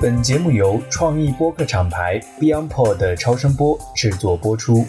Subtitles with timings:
[0.00, 4.84] 本节目由创意播客厂牌 BeyondPod 超声波制作播出。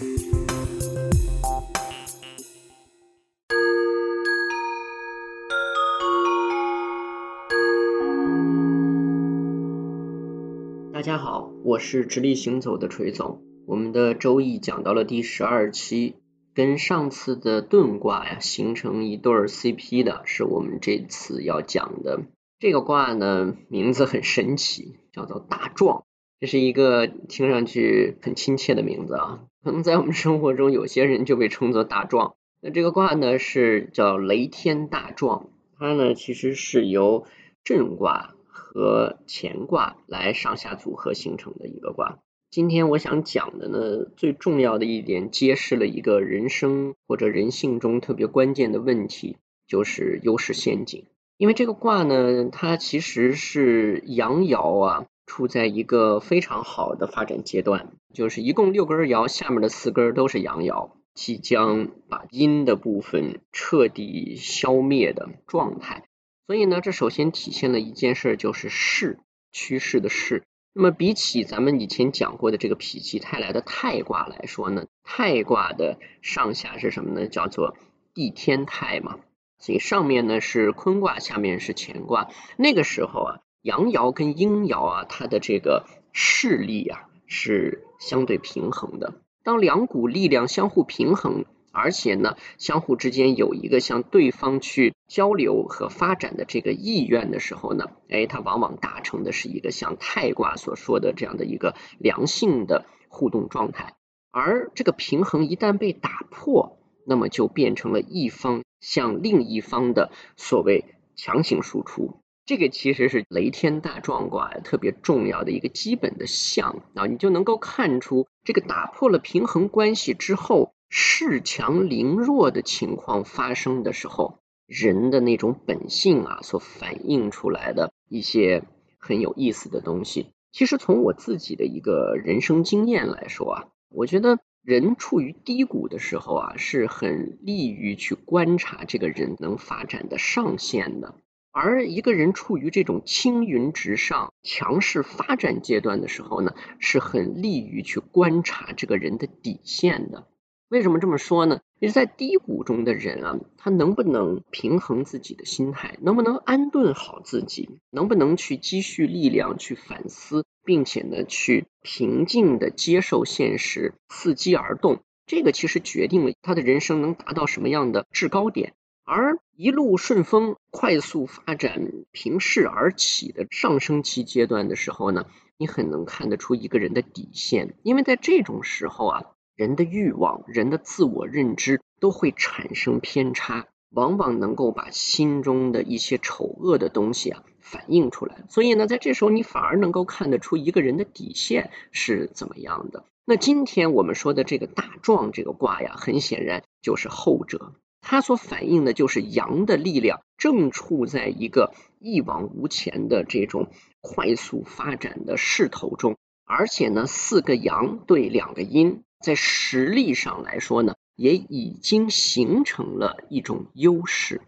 [10.93, 13.41] 大家好，我是直立行走的锤总。
[13.65, 16.15] 我们的周易讲到了第十二期，
[16.53, 22.21] 跟上次的遁卦呀形成一对 CP 的，是我们这次要讲的。
[22.59, 26.05] 这个卦呢，名字很神奇，叫做大壮。
[26.39, 29.43] 这是一个听上去很亲切的名字啊。
[29.63, 32.35] 可能在我们生活中，有些人就被称作大壮。
[32.59, 35.51] 那这个卦呢，是叫雷天大壮。
[35.77, 37.27] 它呢，其实是由
[37.63, 42.17] 震卦和乾卦来上下组合形成的一个卦。
[42.49, 51.05] 今天我想讲的呢，最重要的一点，揭示了一个人生或者人性中特别关键的问题，就是优势陷阱。
[51.37, 66.05] 因为这个卦呢，它其实是阳爻啊，处在一个非常好的发展阶段，就是一共六根爻，下面的四根都是阳爻，即将把阴的部分彻底消灭的状态。
[66.47, 69.19] 所以呢，这首先体现了一件事，就是势
[69.51, 70.41] 趋势的势。
[70.73, 77.27] 那么比起咱们以前讲过的这个否极泰来的泰卦来说呢，泰卦的上下是什么呢？
[77.27, 77.77] 叫做
[78.15, 79.19] 地天泰嘛。
[79.59, 82.29] 所以上面呢是坤卦，下面是乾卦。
[82.57, 89.21] 那个时候啊，阳爻跟阴爻啊，它的这个势力啊是相对平衡的。
[89.43, 103.95] 当两股力量相互平衡，而且呢相互之间有一个向对方去交流和发展的这个意愿的时候呢，哎，它往往达成的是一个像太卦所说的这样的一个良性的互动状态。
[104.31, 108.63] 而这个平衡一旦被打破，那么就变成了一方。
[108.79, 128.63] 向另一方的所谓强行输出，这个其实是雷天大壮卦特别重要的一个基本的象啊，你就能够看出这个打破了平衡关系之后，恃强凌弱的情况发生的时候，人的那种本性啊所反映出来的一些
[128.97, 130.27] 很有意思的东西。
[130.51, 134.39] 其实从我自己的一个人生经验来说啊，我觉得。
[134.67, 141.15] 人处于低谷的时候啊，是很利于去观察这个人能发展的上限的；
[141.53, 150.27] 而一个人处于这种青云直上、强势发展阶段的时候呢，是很利于去观察这个人的底线的。
[150.69, 151.61] 为什么这么说呢？
[151.79, 168.73] 因为在低谷中的人啊，他能不能平衡自己的心态，能不能安顿好自己，能不能去积蓄力量去反思，并且呢，去平静的接受现实，伺机而动，这个其实决定了他的人生能达到什么样的制高点。
[169.05, 179.23] 而一路顺风、快速发展、平势而起的上升期阶段的时候呢，你很能看得出一个人的底线，因为在这种时候啊。
[179.57, 188.43] 人的欲望、人的自我认知都会产生偏差，往往能够把心中的一些丑恶的东西啊反映出来。
[188.49, 193.03] 所以呢，在这时候你反而能够看得出一个人的底线是怎么样的。
[193.25, 203.69] 那今天我们说的这个大壮这个卦呀，很显然就是后者，它所反映的就是阳的力量正处在一个一往无前的这种
[204.01, 206.15] 快速发展的势头中，
[206.45, 209.01] 而且呢，四个阳对两个阴。
[209.19, 214.41] 在实力上来说呢，也已经形成了一种优势。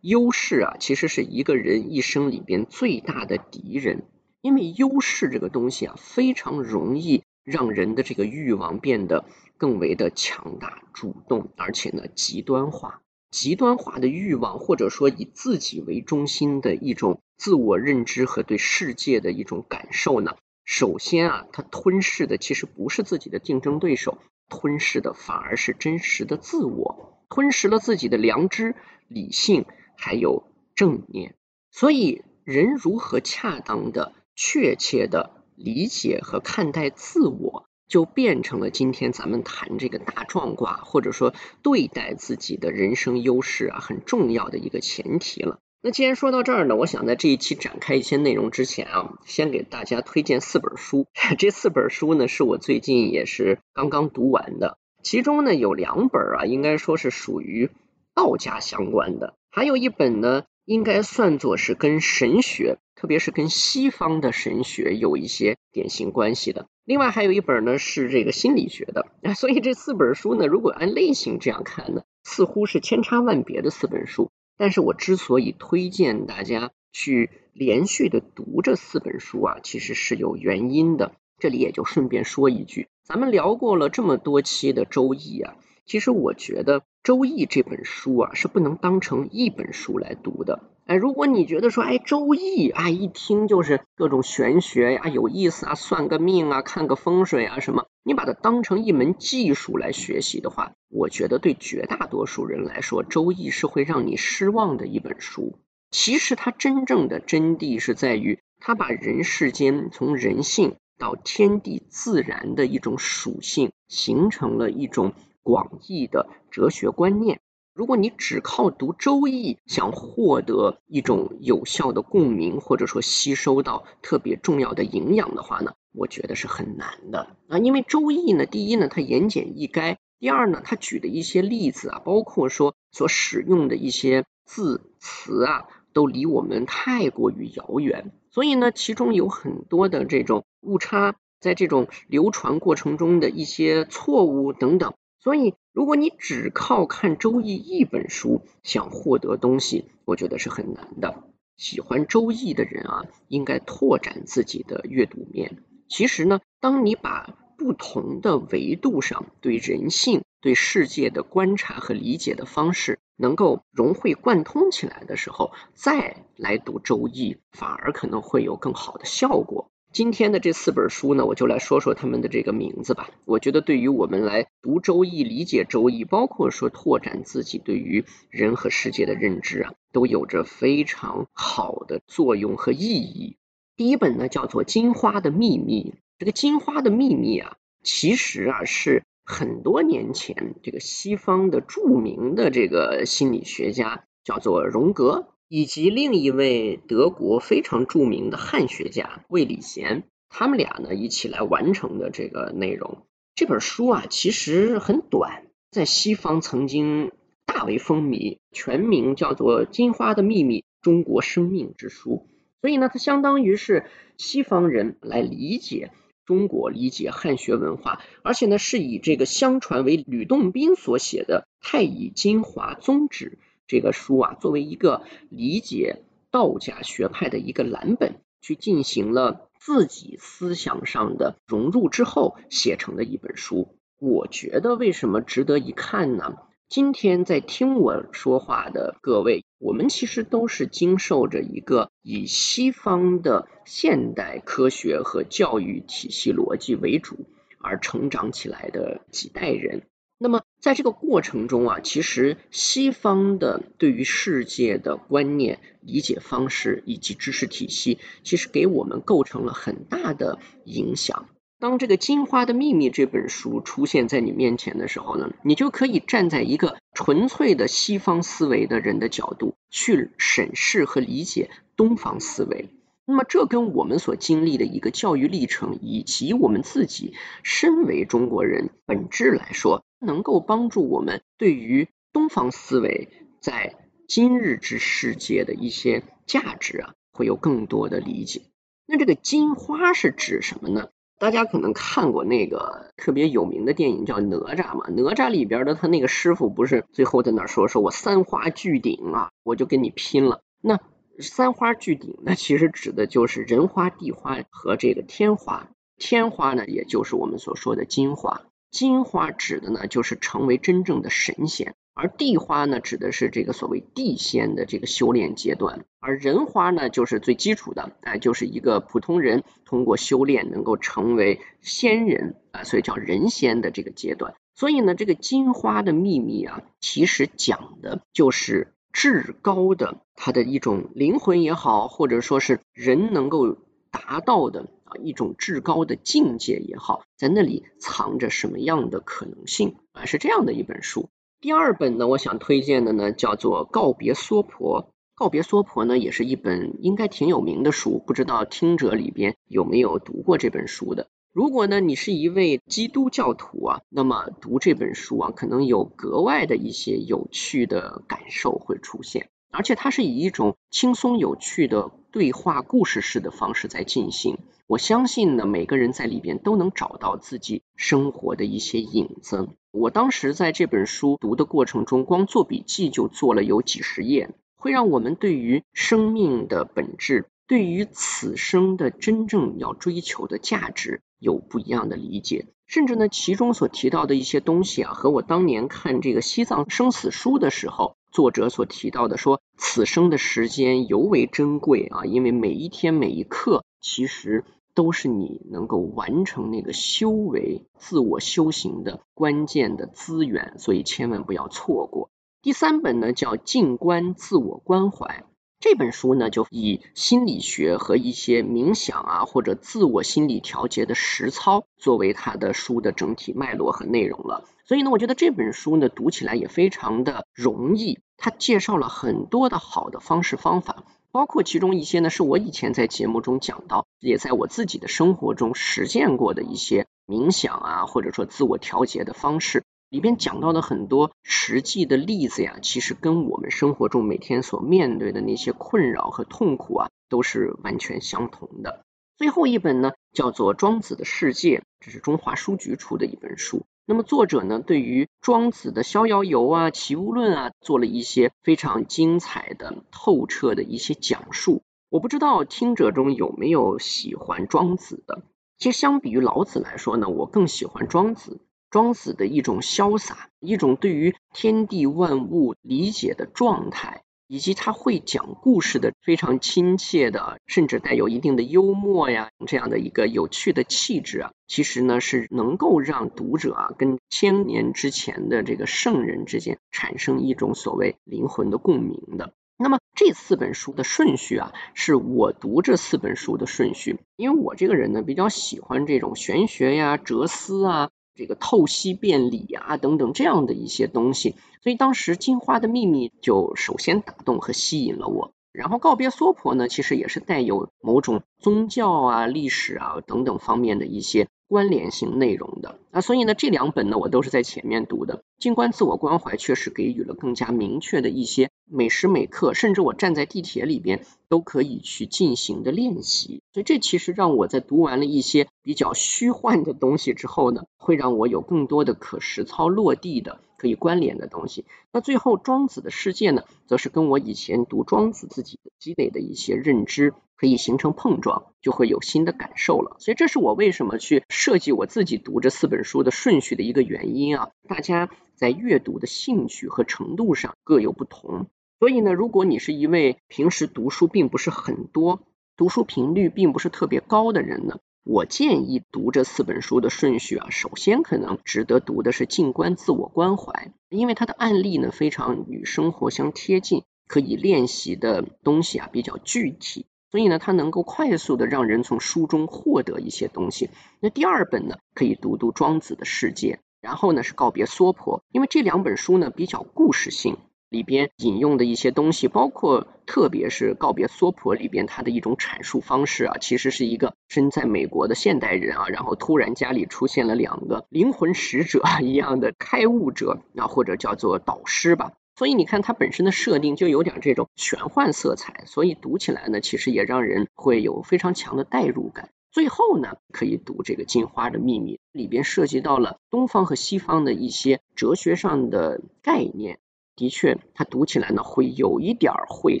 [0.00, 4.04] 优势啊，其实是一个人一生里边最大的敌人，
[4.40, 9.24] 因为优势这个东西啊，非常容易让人的这个欲望变得
[9.56, 13.02] 更为的强大、主动，而且呢极端化。
[13.30, 20.36] 极端化的欲望，或者说以自己为中心的一种自我认知和对世界的一种感受呢。
[20.66, 24.18] 首先啊，它吞噬的其实不是自己的竞争对手，
[24.48, 28.74] 吞噬的反而是真实的自我，吞噬了自己的良知、
[29.06, 29.64] 理性
[29.96, 30.42] 还有
[30.74, 31.36] 正念。
[31.70, 45.60] 所以，人如何恰当的、确切的理解和看待自我，就变成了今天咱们谈这个大壮卦，或者说对待自己的人生优势啊，很重要的一个前提了。
[45.86, 51.06] 那既然说到这儿呢，我想在这一期展开一些内容之前啊，先给大家推荐四本书。
[51.38, 54.78] 这四本书呢，是我最近也是刚刚读完的。
[55.04, 57.70] 其中呢，有两本啊，应该说是属于
[58.16, 66.66] 道家相关的；还有一本呢，应该算作是跟神学，特别是跟西方的神学有一些典型关系的。
[66.84, 69.06] 另外还有一本呢，是这个心理学的。
[69.38, 74.32] 所以这四本书呢，如果按类型这样看呢，似乎是千差万别的四本书。
[74.56, 81.12] 但是我之所以推荐大家去连续的读这四本书啊，其实是有原因的。
[81.38, 90.62] 这里也就顺便说一句，咱们聊过了这么多期的《周易》啊，其实我觉得《周易》这本书啊是不能当成一本书来读的。
[90.86, 105.58] 哎，如果你觉得说，哎，《周易》啊一听就是各种玄学呀，有意思啊，算个命啊，看个风水啊什么，你把它当成一门技术来学习的话，我觉得对绝大多数人来说，《周易》是会让你失望的一本书。
[105.90, 110.76] 其实它真正的真谛是在于，它把人世间从人性。
[110.98, 115.12] 到天地自然的一种属性，形成了一种
[115.42, 117.38] 广义的哲学观念。
[117.76, 127.58] 如果你只靠读《周易》想获得一种有效的共鸣，或者说吸收到特别重要的营养的话呢，我觉得是很难的啊。
[127.58, 135.66] 因为《周易》呢，第一呢，它言简意赅；第二呢，它举的一些例子啊，包括说所使用的一些字词啊。
[135.92, 144.92] 都离我们太过于遥远，所以呢，其中有很多的这种误差，在这种流传过程中的一些错误等等。
[145.26, 151.24] 所以，如果你只靠看《周易》一本书想获得东西，我觉得是很难的。
[151.56, 155.64] 喜欢《周易》的人啊，应该拓展自己的阅读面。
[155.88, 163.00] 其实呢，当你把不同的维度上对人性、对世界的观察和理解的方式。
[163.18, 169.70] 能够融会贯通起来的时候，再来读《周易》，反而可能会有更好的效果。
[169.96, 173.08] 今天的这四本书呢，我就来说说他们的这个名字吧。
[173.24, 183.38] 我觉得对于我们来读《周易》、理解《周易》，包括说拓展自己对于人和世界的认知啊，都有着非常好的作用和意义。
[183.74, 185.94] 第一本呢，叫做《金花的秘密》。
[186.18, 189.02] 这个《金花的秘密》啊，其实啊是。
[189.24, 203.06] 很多年前，这个西方的著名的这个心理学家叫做荣格，以及另一位德国非常著名的汉学家魏礼贤，他们俩呢一起来完成的这个内容。
[203.34, 207.12] 这本书啊其实很短，在西方曾经
[207.44, 212.26] 大为风靡，全名叫做《金花的秘密：中国生命之书》。
[212.60, 215.90] 所以呢，它相当于是西方人来理解。
[216.24, 233.76] 中国理解汉学文化，而且呢是以这个相传为吕洞宾所写的《太乙金华宗旨》这个书啊，作为一个理解道家学派的一个蓝本，去进行了自己思想上的融入之后写成的一本书。
[233.98, 236.36] 我觉得为什么值得一看呢？
[236.68, 247.26] 今天在听我说话的各位，我们其实都是经受着一个以西方的现代科学和教育体系逻辑为主
[247.58, 249.82] 而成长起来的几代人。
[250.18, 261.28] 那么在这个过程中啊，其实西方的对于世界的观念、理解方式以及知识体系，其实给我们构成了很大的影响。
[261.60, 272.70] 当这个《金花的秘密》这本书出现在你面前的时候呢，你就可以站在一个纯粹的西方思维的人的角度去审视和理解东方思维。
[273.08, 277.14] 那么，这跟我们所经历的一个教育历程，以及我们自己
[277.44, 283.08] 身为中国人本质来说，能够帮助我们对于东方思维
[283.40, 283.76] 在
[284.08, 288.42] 今日之世界的一些价值啊，会有更多的理解。
[288.86, 290.88] 那这个金花是指什么呢？
[291.18, 300.42] 大家可能看过那个特别有名的电影叫《哪吒》嘛，《哪吒》里边的他那个师傅不是最后在那说说我三花聚顶啊，我就跟你拼了。
[300.60, 300.78] 那
[301.20, 305.68] 三花聚顶，那其实指的就是人花、地花和这个天花。
[305.96, 308.42] 天花呢，也就是我们所说的金花。
[308.70, 311.74] 金花指的呢，就是成为真正的神仙。
[311.94, 324.34] 而地花呢，指的是这个所谓地仙的这个修炼阶段，而人花呢，就是最基础的，哎，就是一个普通人通过修炼能够成为仙人啊，所以叫人仙的这个阶段。
[324.54, 333.58] 所以呢，这个金花的秘密啊，其实讲的就是至高的它的一种灵魂也好，或者说是人能够
[333.90, 341.10] 达到的啊一种至高的境界也好，在那里藏着什么样的可能性啊，是这样的一本书。
[341.42, 344.84] 第二本呢，我想推荐的呢叫做《告别娑婆》。
[345.14, 351.08] 《告别娑婆》呢，也是一本应该挺有名的书，不知道听者里边有没有读过这本书的。
[351.36, 359.28] 如果呢，你是一位基督教徒啊，那么读这本书啊，可能有格外的一些有趣的感受会出现。
[359.50, 369.50] 而且它是以一种轻松有趣的对话故事式的方式在进行，我相信呢，每个人在里边都能找到自己生活的一些影子。
[369.72, 374.30] 我当时在这本书读的过程中，光做笔记就做了有几十页。
[374.58, 382.46] 会让我们对于生命的本质，对于此生的真正要追求的价值有不一样的理解。
[382.66, 402.10] 甚至呢，其中所提到的一些东西啊，和我当年看这个西藏生死书的时候，作者所提到的说，此生的时间尤为珍贵啊，因为每一天每一刻，其实都是你能够完成那个修为、自我修行的关键的资源，所以千万不要错过。
[402.42, 405.24] 第三本呢，叫《静观自我关怀》。
[405.58, 414.44] 这本书呢，就以心理学和一些冥想啊，或者自我心理调节的实操作为它的书的整体脉络和内容了。
[414.64, 417.98] 所以呢，我觉得这本书呢，读起来也非常的容易。
[418.18, 429.64] 它介绍了很多的好的方式方法，包括其中一些呢，是我以前在节目中讲到，也在我自己的生活中实践过的一些冥想啊，或者说自我调节的方式。
[429.88, 438.84] 里边讲到的很多实际的例子呀，其实跟我们生活中每天所面对的那些困扰和痛苦啊，都是完全相同的。
[439.16, 443.62] 最后一本呢，叫做《庄子的世界》，这是中华书局出的一本书。
[443.86, 451.62] 那么作者呢，对于庄子的《逍遥游》啊、《齐物论》啊，做了一些非常精彩的、透彻的一些讲述。
[451.88, 455.22] 我不知道听者中有没有喜欢庄子的。
[455.56, 458.40] 其实相比于老子来说呢，我更喜欢庄子。
[458.76, 479.32] 庄子的一种潇洒，一种对于天地万物理解的状态，以及他会讲故事的非常亲切的，甚至带有一定的幽默呀，这样的一个有趣的气质啊，其实呢是能够让读者啊跟千年之前的这个圣人之间产生一种所谓灵魂的共鸣的。
[479.56, 487.88] 那么这四本书的顺序啊，是我读这四本书的顺序，因为我这个人呢比较喜欢这种玄学呀、哲思啊。
[488.16, 495.35] 这个透析辩理啊，等等这样的一些东西，所以当时《进化的秘密》就首先打动和吸引了我。
[495.56, 501.28] 然后告别娑婆呢，其实也是带有某种宗教啊、历史啊等等方面的一些。
[501.48, 505.22] 关联性内容的啊，所以呢，这两本呢，我都是在前面读的。
[505.38, 513.42] 静观自我关怀确实给予了更加明确的一些每时每刻，甚至我站在地铁里边都可以去进行的练习。
[513.52, 521.64] 所以这其实让我在读完了一些比较虚幻的东西之后呢，会让我有更多的可实操落地的可以关联的东西。
[521.92, 527.14] 那最后庄子的世界呢，则是跟我以前读庄子自己积累的一些认知。
[527.38, 529.96] 可以形成碰撞，就会有新的感受了。
[529.98, 534.48] 所以这是我为什么去设计我自己读这四本书的顺序的一个原因啊。
[534.66, 538.46] 大家在阅读的兴趣和程度上各有不同，
[538.78, 542.22] 所以呢，如果你是一位平时读书并不是很多、
[542.56, 550.52] 读书频率并不是特别高的人呢，我建议读这四本书的顺序啊，首先可能值得读的是《静观自我关怀》，
[550.88, 556.86] 因为它的案例呢非常与生活相贴近，可以练习的东西啊比较具体。
[557.08, 560.70] 所以呢，它能够快速的让人从书中获得一些东西。
[560.98, 567.36] 那第二本呢，可以读读庄子的世界，然后呢是告别娑婆，因为这两本书呢比较故事性，
[567.68, 582.12] 里边引用的一些东西，包括特别是告别娑婆里边它的一种阐述方式啊，其实是一个身在美国的现代人啊，然后突然家里出现了两个灵魂使者一样的开悟者啊，或者叫做导师吧。
[582.38, 589.30] 所以你看，它本身的设定就有点这种玄幻色彩，所以读起来呢，其实也让人会有非常强的代入感。
[589.50, 596.78] 最后呢，可以读这个《金花的秘密》，里边涉及到了东方和西方的一些哲学上的概念，
[597.16, 599.80] 的确，它读起来呢会有一点晦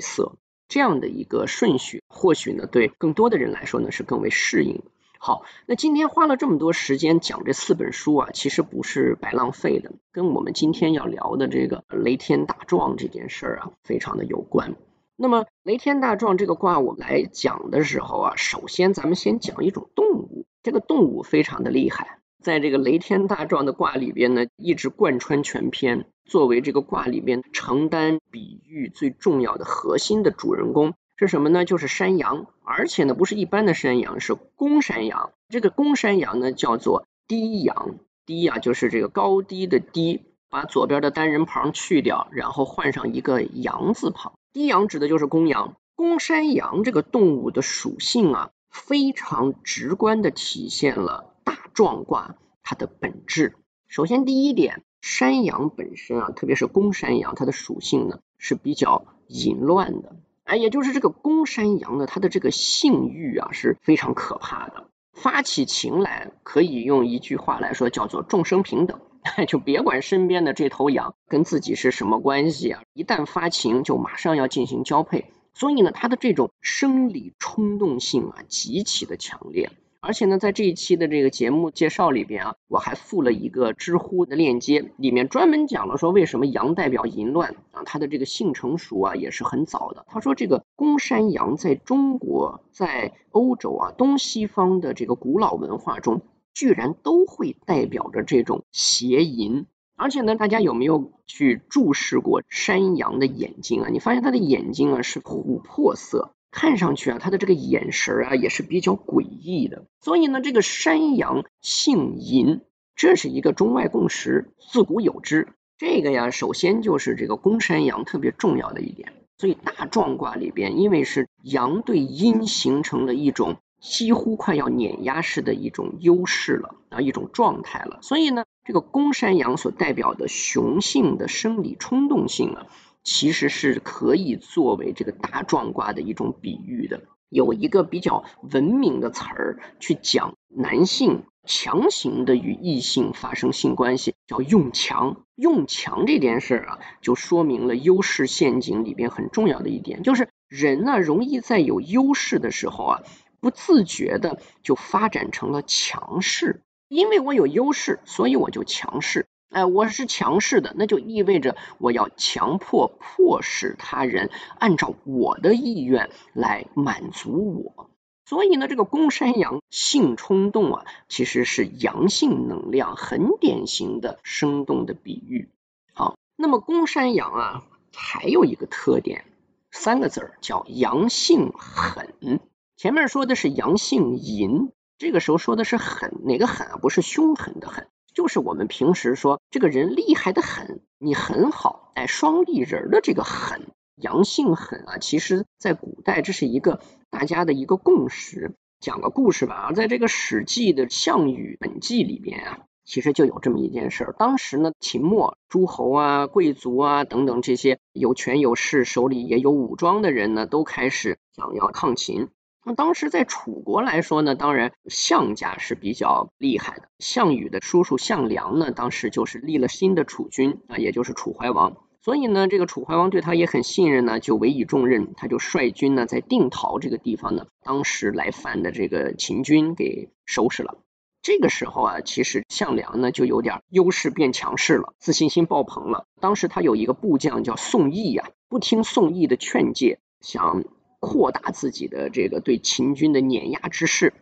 [0.00, 0.32] 涩。
[0.68, 4.82] 这样的一个顺序，或许呢对更多的人来说呢是更为适应。
[5.18, 14.74] 好，那今天花了这么多时间讲这四本书啊，其实不是白浪费的，跟我们今天要聊的这个雷天大壮这件事儿啊，非常的有关。
[15.14, 30.94] 那么雷天大壮这个卦，我们来讲的时候啊，首先咱们先讲一种动物，这个动物非常的厉害，在这个雷天大壮的卦里边呢，一直贯穿全篇，作为这个卦里边承担比喻最重要的核心的主人公。
[31.18, 31.64] 是什么呢？
[31.64, 35.32] 就是山羊，而且呢不是一般的山羊，是公山羊。
[35.48, 44.34] 这个公山羊呢叫做低羊，低啊就是这个高低的低，把左边的单人旁去掉，然后换上一个羊字旁。
[44.52, 45.76] 低羊指的就是公羊。
[45.94, 52.34] 公山羊这个动物的属性啊，非常直观的体现了大壮卦
[52.64, 53.54] 它的本质。
[53.86, 60.16] 首先第一点，山羊本身啊，特别是公山羊，它的属性呢是比较淫乱的。
[60.42, 69.00] 哎，也就是这个公山羊呢，它的这个性欲啊是非常可怕的，发起情来可以用一句话来说叫做众生平等，
[69.46, 79.70] 就别管身边的这头羊跟自己是什么关系啊，一旦发情就马上要进行交配，所以呢，它的这种生理冲动性啊极其的强烈。
[80.00, 90.04] 而且呢，在这一期的这个节目介绍里边啊，我还附了一个知乎的链接，里面专门讲了说为什么羊代表淫乱啊，它的这个性成熟啊也是很早的。
[90.08, 96.22] 他说这个公山羊在中国、在欧洲啊东西方的这个古老文化中，
[96.54, 99.66] 居然都会代表着这种邪淫。
[99.96, 103.88] 而且呢，大家有没有去注视过山羊的眼睛啊？
[103.90, 106.32] 你发现它的眼睛啊是琥珀色。
[106.56, 109.84] 看上去啊，他的这个眼神啊也是比较诡异的。
[110.00, 112.62] 所以呢，这个山羊姓淫，
[112.94, 115.48] 这是一个中外共识，自古有之。
[115.76, 119.12] 这个呀，首先就是这个公山羊特别重要的一点。
[119.36, 127.98] 所以大壮卦里边，因为是阳对阴形成了一种几乎快要碾压式的一种优势了啊，一种状态了。
[128.00, 132.66] 所以呢，这个公山羊所代表的雄性的生理冲动性啊。
[133.06, 137.02] 其实是可以作为这个大壮卦的一种比喻的。
[137.28, 145.24] 有一个比较文明的词儿去讲男性强行的与异性发生性关系，叫用强。
[145.36, 153.02] 用强这件事儿啊，就说明了优势陷阱里边很重要的一点，就是人呢容易在有优势的时候啊，
[153.38, 156.62] 不自觉的就发展成了强势。
[156.88, 159.26] 因为我有优势，所以我就强势。
[159.50, 167.90] 哎，我是强势的，那就意味着我要强迫、迫使他人按照我的意愿来满足我。
[168.24, 175.48] 所以呢，这个公山羊性冲动啊，其实是阳性能量很典型的生动的比喻。
[175.94, 179.24] 好，那么公山羊啊，还有一个特点，
[179.70, 182.40] 三个字儿叫阳性狠。
[182.76, 186.76] 前面说的是阳性淫，这个时候说的是狠，哪个狠啊？
[186.76, 187.86] 不是凶狠的狠。
[188.16, 196.80] 就是我们平时说这个人厉害的很，你很好，哎，双立人的这个狠，阳性狠啊，其实在古代这是一个
[197.10, 198.54] 大家的一个共识。
[198.80, 204.14] 讲个故事吧，在这个《史记》的《项羽本纪》里边啊，其实就有这么一件事儿。
[204.18, 212.28] 当时呢，秦末诸侯啊、贵族啊等等这些有权有势、手里也有武装的人呢，都开始想要抗秦。
[212.68, 216.88] 那当时在楚国来说呢，当然项家是比较厉害的。
[216.98, 221.76] 项羽的叔叔项梁呢，当时就是立了新的楚君啊，也就是楚怀王。
[222.02, 230.76] 所以呢，这个楚怀王对他也很信任呢，就委以重任，他就率军呢在定陶这个地方呢，当时来犯的这个秦军给收拾了。
[231.22, 236.06] 这个时候啊，其实项梁呢就有点优势变强势了，自信心爆棚了。
[236.20, 240.64] 当时他有一个部将叫宋义呀，不听宋义的劝诫，想。
[241.00, 244.12] 扩大自己的这个对秦军的碾压之势，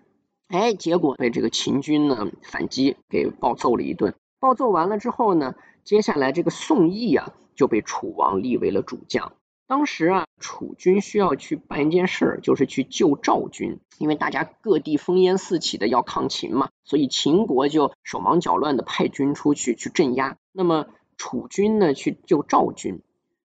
[0.48, 4.14] 哎，结果被这个秦军呢反击给暴揍了一顿。
[4.40, 9.32] 暴揍完了之后呢，接下来这个宋义啊就被楚王立为了主将。
[9.66, 20.37] 当时啊，楚军需要去办一件事，就是去救赵军，因为大家各地烽烟四起的要抗秦嘛，所以秦国就手忙脚乱的派军出去去镇压。
[20.52, 23.00] 那么楚军呢去救赵军。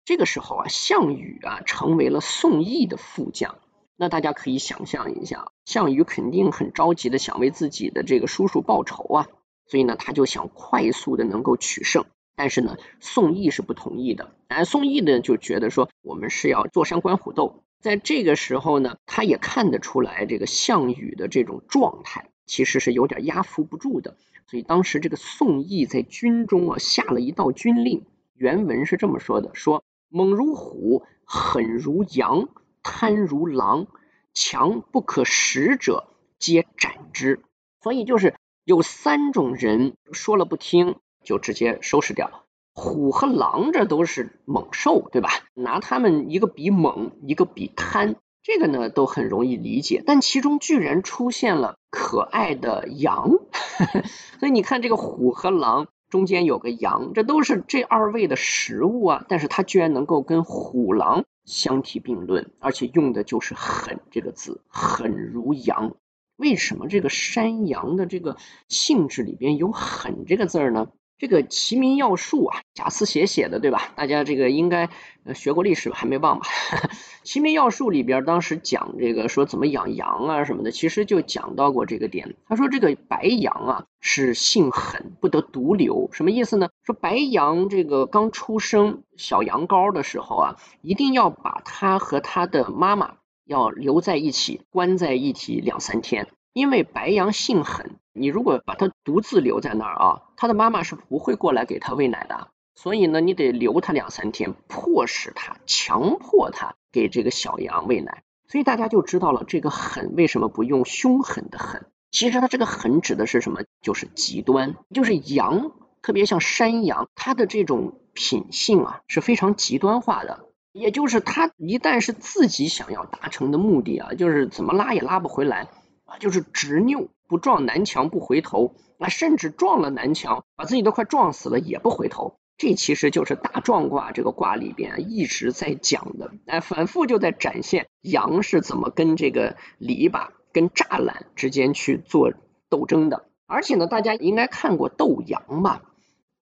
[0.07, 3.57] 这个时候啊，项羽啊成为了宋义的副将。
[3.97, 9.27] 那大家可以想象一下，项羽肯定很着急的想为自己的这个叔叔报仇啊，
[9.65, 12.05] 所以呢，他就想快速的能够取胜。
[12.37, 14.31] 但是呢，宋义是不同意的。
[14.47, 17.65] 哎，宋义呢就觉得说，我们是要坐山观虎斗。
[17.81, 24.15] 在这个时候呢，他也看得出来，这个项羽的这种状态其实是有点压服不住的。
[24.49, 29.83] 所以当时这个宋义在军中啊下了一道军令，原文是这么说的：说。
[30.09, 32.49] 猛如虎，狠如羊，
[32.81, 33.87] 贪如狼，
[34.33, 36.07] 强不可食者，
[36.39, 37.41] 皆斩之。
[37.81, 42.43] 所以就是有三种人说了不听，就直接收拾掉。
[42.73, 45.29] 虎和狼这都是猛兽，对吧？
[45.53, 50.03] 拿他们一个比猛，一个比贪，这个呢都很容易理解。
[50.05, 53.31] 但其中居然出现了可爱的羊，
[54.39, 55.87] 所以你看这个虎和狼。
[56.09, 65.95] 中间有个羊，这都是这二位的食物啊，但是它居然能够跟虎狼相提并论，而且用的就是狠这个字，狠如羊。
[66.35, 70.87] 为什么这个山羊的这个性质里边有狠这个字呢？
[71.19, 73.91] 这个《齐民要术》啊，贾思勰写的，对吧？
[73.95, 74.89] 大家这个应该
[75.33, 76.45] 学过历史吧，还没忘吧？
[77.23, 82.35] 《齐民要术》里边当时讲这个说怎么养羊啊什么的，其实就讲到过这个点。
[82.47, 86.69] 他说这个白羊啊是性狠，不得独留，什么意思呢？
[86.83, 96.27] 说白羊这个刚出生小羊羔的时候啊，一定要把它和它的妈妈要留在一起，关在一起两三天。
[96.57, 102.47] 因为白羊性狠，你如果把它独自留在那儿啊，它的妈妈是不会过来给它喂奶的。
[102.73, 108.23] 所以呢，你得留它两三天，迫使它、强迫它给这个小羊喂奶。
[108.47, 111.85] 所以大家就知道了，这个狠为什么不用凶狠的狠？
[112.09, 113.61] 其实它这个狠指的是什么？
[113.83, 120.45] 就是极端，就是羊，特别像山羊，它的这种品性啊是非常极端化的。
[120.71, 125.67] 也就是它一旦是自己想要达成的目的啊，就是怎么拉也拉不回来
[126.07, 132.39] 啊，就是执拗，不撞南墙不回头啊，甚至撞了南墙，把自己都快撞死了也不回头。
[132.57, 142.33] 这其实就是大壮卦这个卦里边一直在讲的，哎，反复就在展现羊是怎么跟这个篱笆、跟栅栏之间去做
[142.67, 143.27] 斗争的。
[143.45, 145.83] 而且呢，大家应该看过斗羊吧？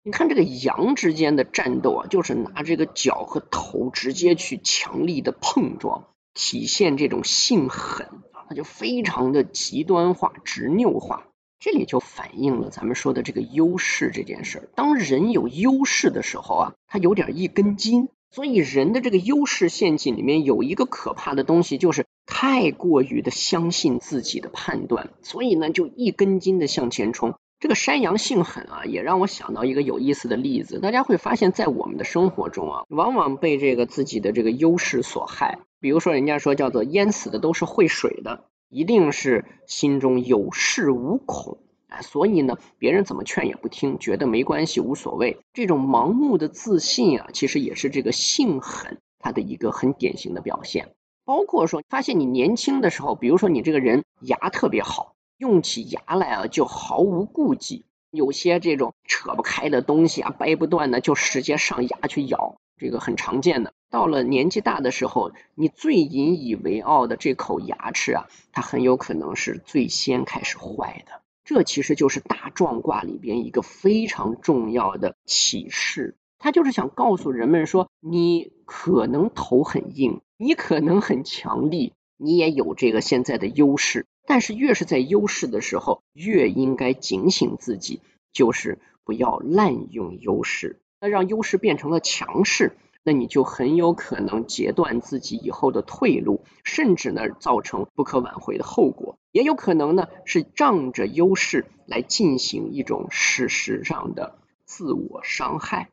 [0.02, 8.08] 你看这个羊之间的战斗啊，就是拿这个脚和头直接去强力的碰撞，体现这种性狠，
[8.48, 11.28] 它就非常的极端化、执拗化。
[11.58, 14.68] 这里就反映了咱们说的这个优势这件事儿。
[14.74, 18.08] 当人有优势的时候啊，他有点一根筋。
[18.28, 27.34] 所以人的这个优势陷阱里面有一个可怕的东西，就是太过于的相信自己的判断，所以呢就一根筋的向前冲。
[27.60, 30.80] 这个山羊性狠啊，也让我想到一个有意思的例子。
[30.80, 35.60] 大家会发现，在我们的生活中啊，往往被这个自己的这个优势所害。
[35.80, 38.44] 比如说，人家说叫做淹死的都是会水的。
[38.68, 45.38] 一定是心中有恃无恐啊，所以呢，别人怎么劝也不听，觉得没关系，无所谓。
[45.52, 50.94] 这种盲目的自信啊，其实也是这个性狠它的一个很典型的表现。
[51.24, 57.85] 包括说，发现你年轻的时候，比如说你这个人牙特别好，用起牙来啊就毫无顾忌，
[58.16, 62.56] 有些这种扯不开的东西啊，掰不断的，就直接上牙去咬。
[62.78, 71.22] 这个很常见的，到了年纪大的时候，你最引以为傲的这口牙齿啊，它很有可能是最先开始坏的。
[71.44, 88.00] 这其实就是大壮卦里边一个非常重要的启示，它就是想告诉人们说，你可能头很硬，你可能很强力，你也有这个现在的优势，但是越是在优势的时候，越应该警醒自己，
[88.32, 90.80] 就是不要滥用优势。
[91.00, 105.90] 那让优势变成了强势，那你就很有可能截断自己以后的退路，甚至呢造成不可挽回的后果，也有可能呢是仗着优势来进行一种事实上的自我伤害。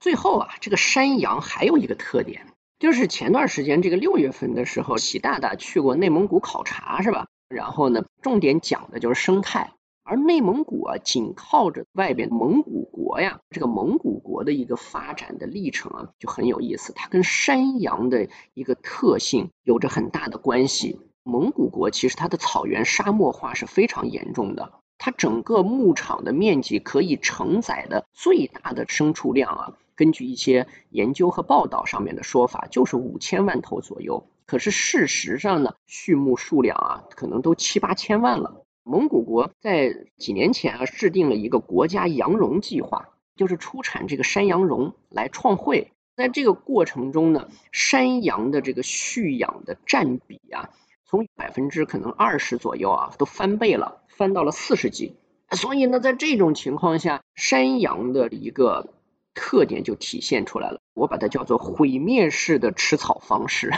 [0.00, 2.46] 最后啊，这个山羊还有一个特点，
[2.84, 7.28] 就是前段时间这个六月份的时候，习大大去过内蒙古考察，是吧？
[7.48, 9.72] 然后呢，重点讲的就是生态。
[10.02, 16.92] 而内蒙古啊，紧靠着外边蒙古国呀，这个蒙古国的一个发展的历程啊，就很有意思。
[16.92, 21.00] 它跟山羊的一个特性有着很大的关系。
[21.22, 34.28] 蒙古国其实它的草原沙漠化是非常严重的，它整个牧场的面积可以承载的最大的牲畜量啊，根据一些研究和报道上面的说法，就是五千万头左右。
[34.46, 38.64] 可是事实上呢，畜牧数量啊，可能都七八千万了。
[38.82, 45.92] 蒙古国在几年前啊制定了一个国家羊绒计划，就是出产这个山羊绒来创汇。
[46.16, 50.70] 在这个过程中呢，山羊的这个蓄养的占比啊，
[51.06, 55.16] 从百分之可能二十左右啊，都翻倍了，翻到了四十几。
[55.50, 58.92] 所以呢，在这种情况下，山羊的一个
[59.34, 60.80] 特点就体现出来了。
[60.94, 63.70] 我把它叫做毁灭式的吃草方式。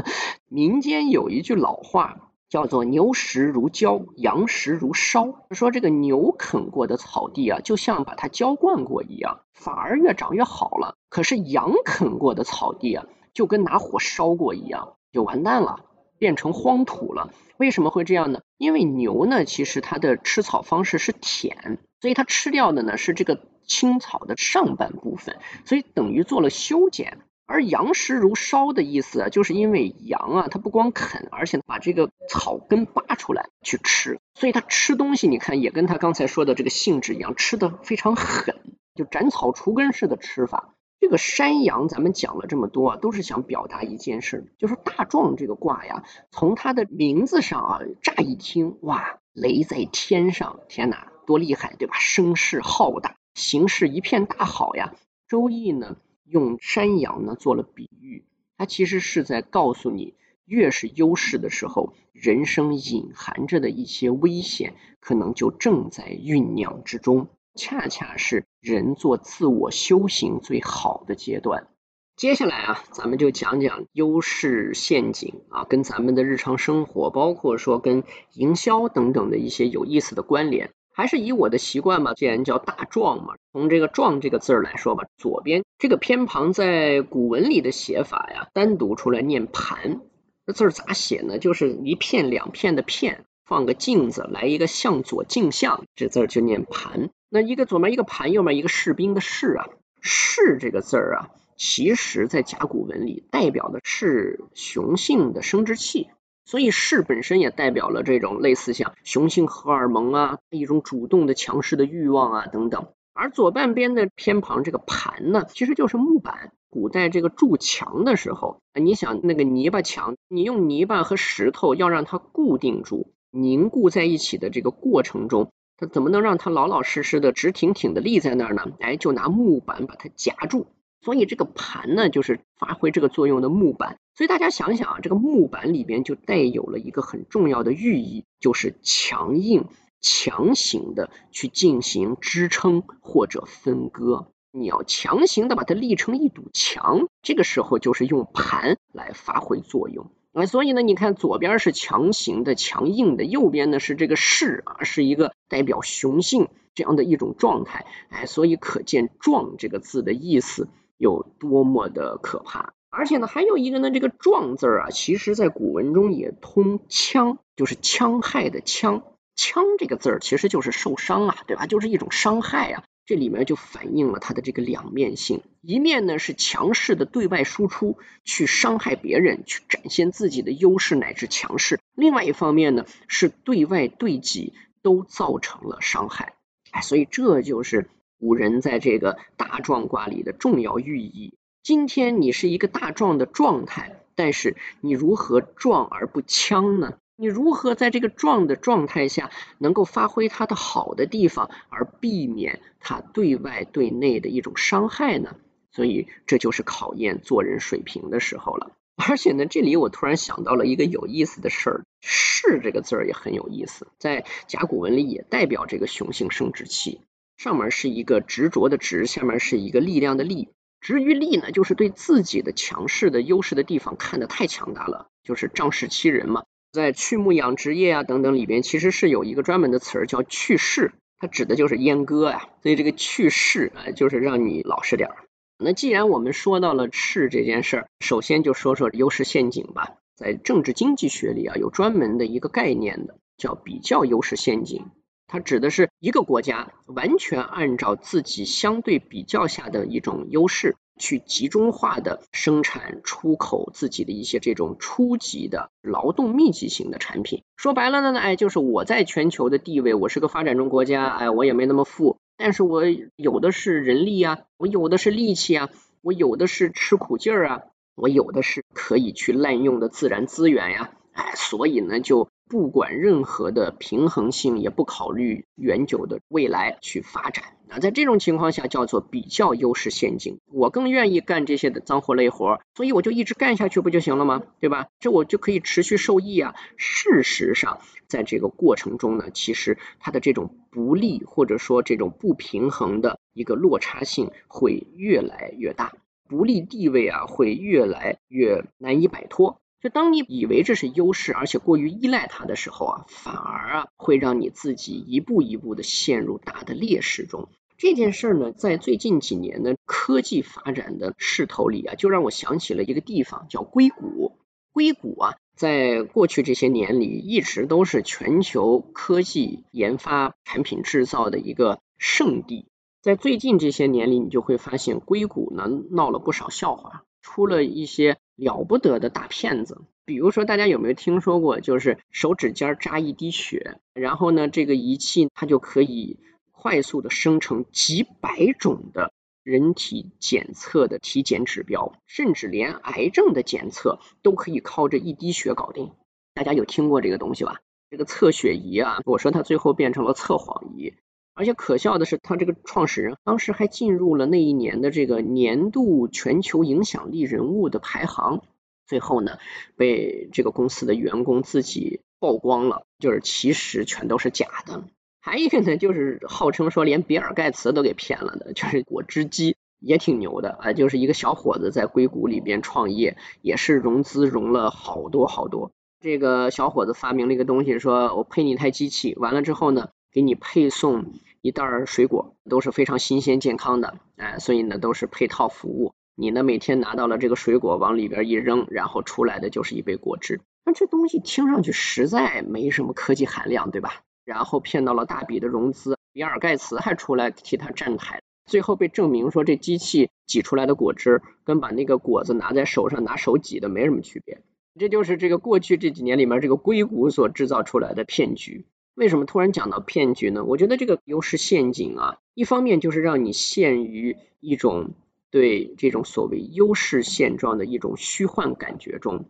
[0.48, 2.28] 民间有一句老话。
[2.52, 5.46] 叫做牛食如浇，羊食如烧。
[5.52, 10.94] 说这个牛啃过的草地啊，就像把它浇灌过一样，反而越长越好了。
[11.08, 15.86] 可是羊啃过的草地啊，就跟拿火烧过一样，就完蛋了，
[16.18, 17.32] 变成荒土了。
[17.56, 18.42] 为什么会这样呢？
[18.58, 27.18] 因为牛呢，其实它的吃草方式是舔，所以它吃掉的呢是这个青草的上半部分，所以等于做了修剪。
[27.44, 38.54] 而羊食如烧的意思，就是因为羊啊，它不光啃，而且把这个草根扒出来去吃，所以它吃东西，你看也跟他刚才说的这个性质一样，吃的非常狠，
[38.94, 40.74] 就斩草除根式的吃法。
[40.98, 51.96] 这个山羊，咱们讲了这么多啊，都是想表达一件事，就是大壮这个卦呀，从它的名字上啊，乍一听，哇，雷在天上，天哪，多厉害，对吧？
[51.98, 54.94] 声势浩大，形势一片大好呀。
[55.28, 55.96] 周易呢？
[56.24, 58.24] 用山羊呢做了比喻，
[58.56, 60.14] 它其实是在告诉你，
[60.46, 71.68] 越是优势的时候，人生隐含着的一些危险，可能就正在酝酿之中，恰恰是人做自我修行最好的阶段。
[72.16, 80.70] 接下来啊，咱们就讲讲优势陷阱啊，跟咱们的日常生活，包括说跟营销等等的一些有意思的关联。
[80.94, 90.00] 还是以我的习惯吧，既然叫大壮嘛，从这个壮这个字儿来说吧，左边这个偏旁在古文里的写法呀，单独出来念盘，
[90.46, 91.38] 这字儿咋写呢？
[91.38, 97.10] 就是一片两片的片，放个镜子，来一个向左镜像，这字儿就念盘。
[97.28, 99.66] 那一个左面一个盘，右面一个士兵的士啊，
[100.02, 106.08] 士这个字儿啊，其实在甲骨文里代表的是雄性的生殖器。
[106.44, 112.88] 所以势本身也代表了这种类似像雄性荷尔蒙啊，一种主动的强势的欲望啊等等。
[113.14, 116.52] 而左半边的偏旁这个盘呢，其实就是木板。
[116.70, 128.72] 古代这个筑墙的时候，你想那个泥巴墙，你用泥巴和石头要让它固定住、凝固在一起的这个过程中，它怎么能让它老老实实的直挺挺的立在那儿呢？
[128.80, 130.66] 哎，就拿木板把它夹住。
[131.02, 133.98] 所以这个盘呢，就是发挥这个作用的木板。
[134.14, 139.66] 所以大家想想啊，这个木板里边就带有了一个很重要的寓意，就是强硬、
[140.00, 144.28] 强行的去进行支撑或者分割。
[144.52, 150.10] 你要强行的把它立成一堵墙，这个时候就是用盘来发挥作用。
[150.34, 157.86] 啊，所以呢，你看左边是强行的、强硬的，右边呢是这个势啊，是一个代表雄性这样的一种状态。
[158.10, 160.68] 哎，所以可见“壮”这个字的意思。
[160.98, 169.02] 有多么的可怕，而且呢，还有一个呢，这个“壮”字啊，其实在古文中也通“戕”，就是戕害的“戕”。
[169.34, 171.66] 戕这个字儿其实就是受伤啊，对吧？
[171.66, 172.84] 就是一种伤害啊。
[173.06, 184.52] 这里面就反映了它的这个两面性，一面呢是强势的对外输出，去伤害别人，去展现自己的优势乃至强势；另外一方面呢，是对外对己
[184.82, 186.34] 都造成了伤害。
[186.70, 187.88] 哎，所以这就是。
[188.18, 191.34] 古人在这个大壮卦里的重要寓意。
[191.62, 196.94] 今天你是一个大壮的状态，但是你如何壮而不强呢？
[197.14, 205.36] 你如何在这个壮的状态下能够发挥它的好的地方，而避免它对外对内的一种伤害呢？
[205.70, 208.72] 所以这就是考验做人水平的时候了。
[208.96, 217.02] 而且呢，这里我突然想到了一个有意思的事儿，士这个字儿也很有意思，在甲骨文里也代表这个雄性生殖器。
[217.36, 220.48] 上面是一个执着的执，下面是一个力量的力。
[220.82, 226.42] 执于利呢，就是对自己的强势的优势的地方看得太强大了，就是仗势欺人嘛。
[226.72, 232.48] 在畜牧养殖业啊等等里边，其实是有一个专门的词儿叫去势，它指的就是阉割呀。
[232.64, 235.16] 所以这个去势啊，就是让你老实点儿。
[235.56, 239.94] 那既然我们说到了势这件事儿，首先就说说优势陷阱吧。
[240.16, 244.86] 在政治经济学里啊，有专门的一个概念的，叫比较优势陷阱。
[245.32, 257.44] 它指的是一个国家完全按照自己相对比较下的一种优势，去集中化的生产出口自己的一些这种初级的劳动密集型的产品。
[257.56, 262.82] 说白了呢，哎，就是我在全球的地位，我是个发展中国家，哎，我也没那么富，但是我
[263.16, 265.70] 有的是人力啊，我有的是力气啊，
[266.02, 267.62] 我有的是吃苦劲儿啊，
[267.94, 272.28] 我有的是可以去滥用的自然资源呀，哎，所以呢就。
[272.48, 277.44] 不管任何的平衡性，也不考虑远久的未来去发展。
[277.66, 280.38] 那在这种情况下，叫做比较优势陷阱。
[280.52, 284.42] 我更愿意干这些的脏活累活，所以我就一直干下去不就行了吗？
[284.60, 284.88] 对吧？
[285.00, 286.54] 这我就可以持续受益啊。
[286.76, 295.94] 事实上，在这个过程中呢，其实它的这种不利或者说这种不平衡的一个落差性会越来越大，
[296.28, 299.61] 不利地位啊会越来越难以摆脱。
[299.82, 307.48] 就当你以为这是优势，而且过于依赖它的时候啊，反而啊会让你自己一步一步的陷入大的劣势中。
[307.76, 314.36] 这件事儿呢，在最近几年的科技发展的势头里啊，就让我想起了一个地方，叫硅谷。
[314.72, 322.68] 硅谷啊，在过去这些年里，一直都是全球科技研发、产品制造的一个圣地。
[323.00, 328.18] 在最近这些年里，你就会发现硅谷呢闹了不少笑话，出了一些。
[328.42, 336.18] 了不得的大骗子，比如说大家有没有听说过，就是手指尖扎一滴血，然后呢，这个仪器它就可以
[336.50, 345.92] 快速的生成几百种的人体检测的体检指标，甚至连癌症的检测都可以靠这一滴血搞定。
[346.34, 347.60] 大家有听过这个东西吧？
[347.90, 350.94] 这个测血仪啊，我说它最后变成了测谎仪。
[351.34, 358.42] 而且可笑的是，他这个创始人当时还进入了那一年的这个年度全球影响力人物的排行，
[358.86, 359.38] 最后呢，
[359.76, 364.84] 被这个公司的员工自己曝光了，就是其实全都是假的。
[365.20, 369.56] 还有一个呢，就是号称说连比尔盖茨都给骗了的，就是果汁机。
[369.84, 375.72] 也挺牛的啊，就是一个小伙子在硅谷里边创业，也是融资融了好多好多。
[375.98, 385.92] 这个小伙子发明了一个东西，说我配你一台机器，完了之后呢，给你配送一袋水果，都是非常新鲜健康的，哎，所以呢都是配套服务。
[386.14, 390.40] 你呢每天拿到了这个水果往里边一扔，然后出来的就是一杯果汁。
[390.64, 394.02] 那这东西听上去实在没什么科技含量，对吧？
[394.24, 398.20] 然后骗到了大笔的融资，比尔盖茨还出来替他站台。
[398.44, 404.42] 最后被证明说，这机器挤出来的果汁跟把那个果子拿在手上拿手挤的没什么区别。
[404.78, 408.64] 这就是这个过去这几年里面这个硅谷所制造出来的骗局。
[408.94, 410.44] 为什么突然讲到骗局呢？
[410.44, 414.90] 我觉得这个优势陷阱啊，一方面就是让你陷于一种
[415.30, 419.24] 对这种所谓优势现状的一种虚幻感觉中；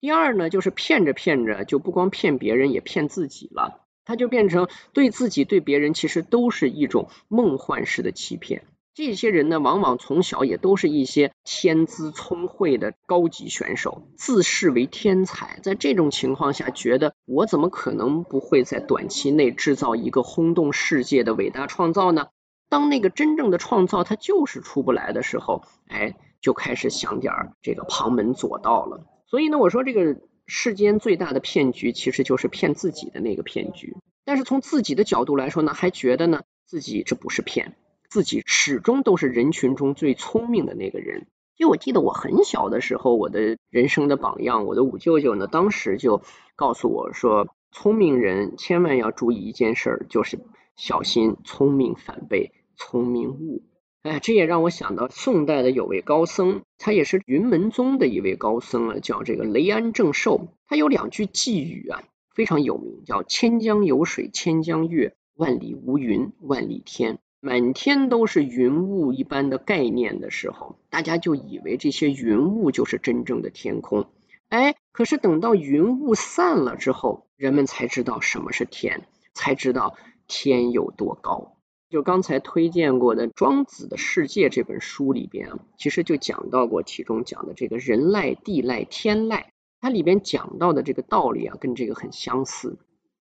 [0.00, 3.80] 第二呢，就是骗着骗着就不光骗别人，也骗自己了。
[4.04, 8.64] 它就变成对自己、对别人，其实都是一种梦幻式的欺骗。
[8.94, 15.60] 这些人呢，往往从小也都是一些天资聪慧的高级选手，自视为天才。
[15.62, 22.28] 在这种情况下，觉得我怎么可能不会在短期内制造一个轰动世界的伟大创造呢？
[22.68, 29.06] 当那个真正的创造它就是出不来的时候，哎，就开始想点儿这个旁门左道了。
[29.26, 30.20] 所以呢，我说这个。
[30.44, 37.76] 世间最大的骗局其实就是骗自己的那个骗局，但是从自己的角度来说呢，还觉得呢自己这不是骗，
[38.12, 41.28] 自己始终都是人群中最聪明的那个人。
[41.56, 46.20] 就我记得我很小的时候，我的人生的榜样，我的五舅舅呢，当时就
[46.54, 50.38] 告诉我说，聪明人千万要注意一件事儿，就是
[50.76, 53.62] 小心聪明反被聪明误。
[54.02, 60.48] 哎，这也让我想到宋代的有位高僧，他也是云门宗的一位高僧啊，叫这个雷安正寿。
[60.66, 62.02] 他有两句寄语啊，
[62.34, 67.18] 非常有名，叫“千江有水千江月，万里无云万里天”。
[67.44, 74.06] 满天都是云雾一般的概念的时候，大家就以为这些云雾就是真正的天空。
[74.48, 79.96] 哎，可是等到云雾散了之后，人们才知道什么是天，才知道
[80.28, 81.56] 天有多高。
[81.90, 92.78] 就刚才推荐过的《庄子的世界》这本书里边，其实就讲到过其中讲的这个人赖、地赖、天赖，它里边讲到的这个道理啊，跟这个很相似。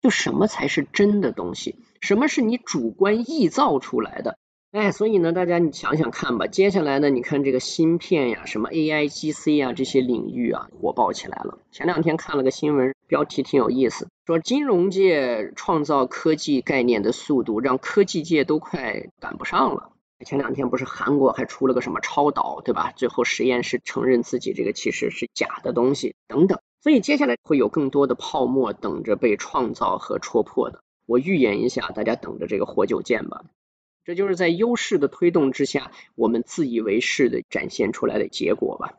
[0.04, 1.78] 就什么才是真的东西？
[2.02, 4.38] 什么是你主观臆造出来的？
[4.74, 11.60] 哎，所以呢，大家你想想看吧，接下来呢，你看这个芯片呀，什么 AI、GC 啊这些领域啊，火爆起来了。
[11.72, 19.92] 前两天看了个新闻，标题挺有意思，说金融界创造科技概念的速度，让科技界都快赶不上了。
[20.26, 22.92] 前两天不是韩国还出了个什么超导，对吧？
[22.96, 26.60] 最后实验室承认自己这个其实是假的东西，等等。
[26.84, 30.84] 所以接下来会有更多的泡沫等着被创造和戳破的。
[31.06, 33.46] 我预言一下，大家等着这个活久见吧。
[34.04, 38.96] 这就是在优势的推动之下，我们自以为是的展现出来的结果吧。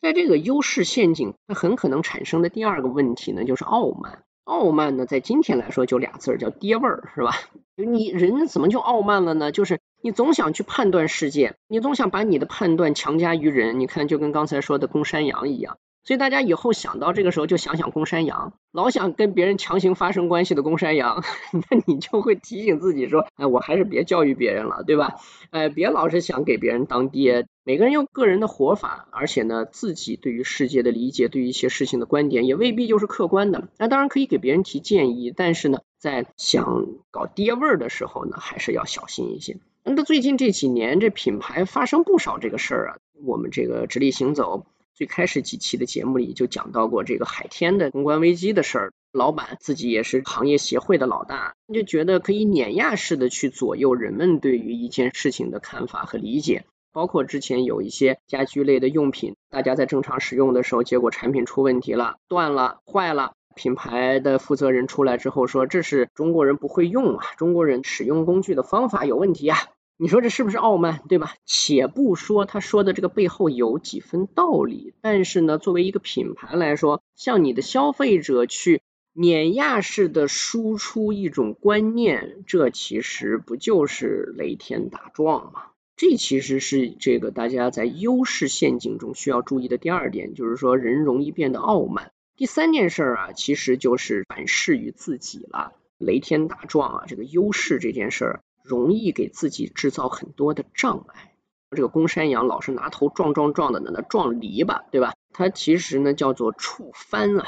[0.00, 4.22] 在这个优势陷阱，它很可能产生的第二个问题呢，就是傲慢。
[4.44, 7.32] 傲慢呢，在今天来说就俩字儿，叫爹味儿，是吧？
[7.74, 9.50] 你人怎么就傲慢了呢？
[9.50, 13.80] 就是你总想去判断世界，你总想把你的判断强加于人。
[13.80, 15.78] 你看，就跟刚才说的公山羊一样。
[16.04, 25.14] 所以大家以后想到这个时候就想想公山羊，老想跟别人强行发生关系的公山羊， 那你就会提醒自己说，哎，我还是别教育别人了，对吧？
[25.50, 27.46] 哎，别老是想给别人当爹。
[27.66, 33.68] 每个人有个人的活法，而且呢，自己对于世界的理解，对于一些事情的观点，也未必就是客观的。
[33.78, 39.56] 那当然可以给别人提建议，但是呢，在想搞爹味儿的时候呢，还是要小心一些。
[39.82, 44.66] 那最近这几年，这品牌发生不少这个事儿啊，我们这个直立行走。
[44.94, 56.64] 最开始几期的节目里就讲到过这个海天的公关危机的事儿，老板自己也是行业协会的老大，就觉得可以碾压式的去左右人们对于一件事情的看法和理解。
[56.92, 69.58] 包括之前有一些家居类的用品，大家在正常使用的时候，结果产品出问题了，断了，坏了，品牌的负责人出来之后说，这是中国人不会用啊，中国人使用工具的方法有问题啊。
[69.96, 71.34] 你说这是不是傲慢，对吧？
[71.46, 85.66] 且不说他说的这个背后有几分道理，但是呢，作为一个品牌来说，向你的消费者去碾压式的输出一种观念，这其实不就是雷天大壮吗？
[85.96, 92.10] 这其实是这个大家在优势陷阱中需要注意的第二点，就是说人容易变得傲慢。
[92.36, 95.72] 第三件事啊，其实就是反噬于自己了。
[95.98, 98.40] 雷天大壮啊，这个优势这件事儿。
[98.64, 101.34] 容易给自己制造很多的障碍。
[101.70, 105.14] 这个公山羊老是拿头撞撞撞的呢，那撞篱笆，对吧？
[105.32, 107.46] 它其实呢叫做触翻啊，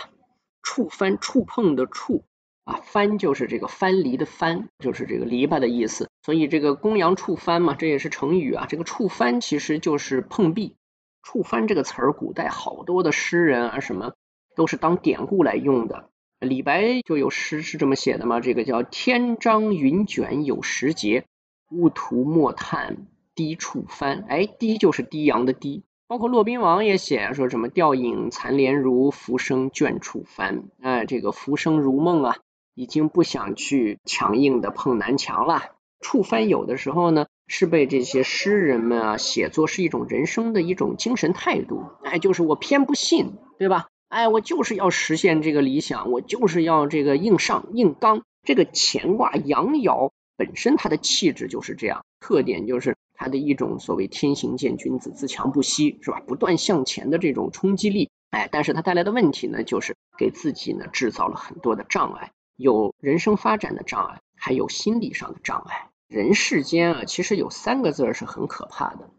[0.62, 2.22] 触翻触碰的触。
[2.64, 6.10] 啊，藩就是这个藩篱的藩，就是这个篱笆的意思。
[6.24, 8.66] 所以这个公羊触藩嘛，这也是成语啊。
[8.68, 10.74] 这个触藩其实就是碰壁。
[11.22, 14.14] 触藩这个词儿，古代好多的诗人啊什么
[14.56, 16.10] 都是当典故来用的。
[16.40, 21.24] 李白就有诗是这么写的嘛，这个叫天张云卷有时节，
[21.70, 24.24] 乌涂墨炭低处翻。
[24.28, 25.82] 哎，低就是低阳的低。
[26.06, 30.64] 包括骆宾王也写说什么吊影残莲如浮生卷处翻。
[30.80, 32.36] 哎，这个浮生如梦啊。
[32.78, 35.62] 已经不想去强硬的碰南墙了。
[35.98, 41.84] 触翻有的时候呢，是被这些诗人们啊写作是一种人生的一种精神态度。
[42.04, 43.88] 哎，就是我偏不信，对吧？
[44.08, 48.22] 哎，我就是要实现这个理想，我就是要这个硬上硬刚。
[48.42, 56.20] 这个乾卦阳爻本身它的气质就是这样，特点就是它的一种所谓天行健，君子自强不息，是吧？
[56.20, 58.08] 不断向前的这种冲击力。
[58.30, 62.30] 哎，但是它带来的问题呢，就是给自己呢制造了很多的障碍。
[62.56, 65.88] 有人生发展的障碍，还有心理上的障碍。
[66.06, 69.10] 人世间啊，其实有三个字是很可怕的，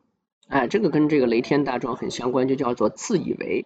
[0.47, 3.65] 哎，这个跟这个雷天大壮很相关，就叫做自以为。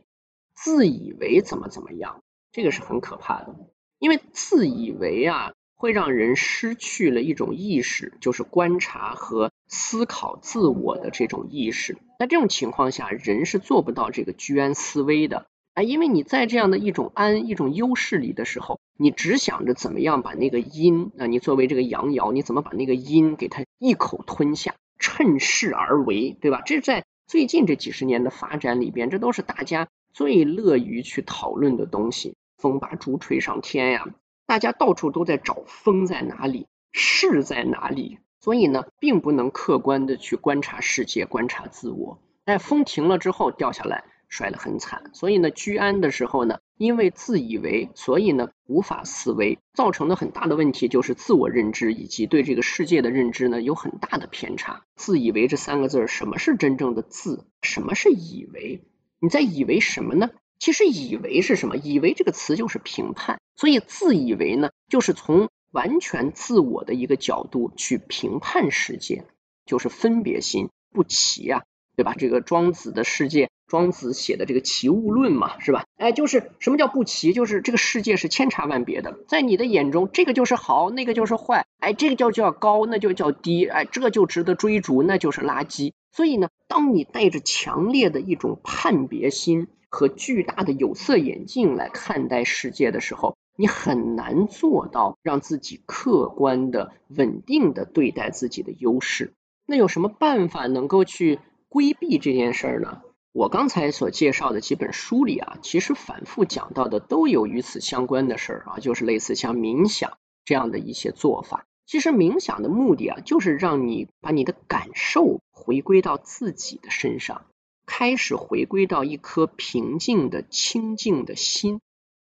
[0.64, 3.56] 自以为怎么怎么样，这个是很可怕的。
[4.00, 11.98] 因为自以为啊，会让人失去了一种意识，就是观察和思考自我的这种意识。
[12.20, 15.48] 在这种情况下，人是做不到这个居安思危的。
[15.74, 26.62] 啊，因为你在这样的一种安、一种优势里的时候，你只想着怎么样把那个阴啊，你作为这个阳爻，你怎么把那个阴给它一口吞下，趁势而为，对吧？
[26.66, 32.36] 这在最近这几十年的发展里边，这都是大家最乐于去讨论的东西。
[32.58, 34.06] 风把竹吹上天呀，
[34.46, 42.20] 大家到处都在找风在哪里，势在哪里，所以呢，并不能客观的去观察世界、观察自我。
[42.46, 44.04] 哎，风停了之后掉下来。
[44.32, 54.86] 摔得很惨，所以呢，居安的时候呢，因为自以为，所以呢，无法思维，造成的很大的问题就是自我认知以及对这个世界的认知呢，有很大的偏差。
[54.96, 57.46] 自以为这三个字，什么是真正的自？
[57.62, 58.82] 什么是以为？
[59.22, 60.32] 你在以为什么呢？
[60.58, 61.78] 其实以为是什么？
[61.78, 69.24] 以为这个词就是评判，所以自以为呢，就是从完全自我的一个角度去评判世界，
[69.66, 71.64] 就是分别心不齐啊。
[72.02, 72.16] 对吧？
[72.18, 75.84] 这个庄子的世界，庄子写的这个齐物论嘛，是吧？
[75.98, 77.32] 哎，就是什么叫不齐？
[77.32, 85.94] 就是这个世界是千差万别的，在你的眼中，这个就是好，那个就是坏，哎，这个叫叫高，那就叫低，哎，这就值得追逐，那就是垃圾。
[86.12, 99.34] 所以呢，当你带着强烈的一种判别心和巨大的有色眼镜来看待世界的时候，你很难做到让自己客观的、稳定的对待自己的优势。
[99.68, 101.40] 那有什么办法能够去？
[101.72, 103.02] 规避这件事儿呢，
[103.32, 111.66] 我刚才所介绍的几本书里啊，其实反复讲到的都有与此相关的事儿啊，就是类似像冥想这样的一些做法。
[111.86, 117.46] 其实冥想的目的啊，就是让你把你的感受回归到自己的身上，
[117.86, 121.80] 开始回归到一颗平静的、清净的心，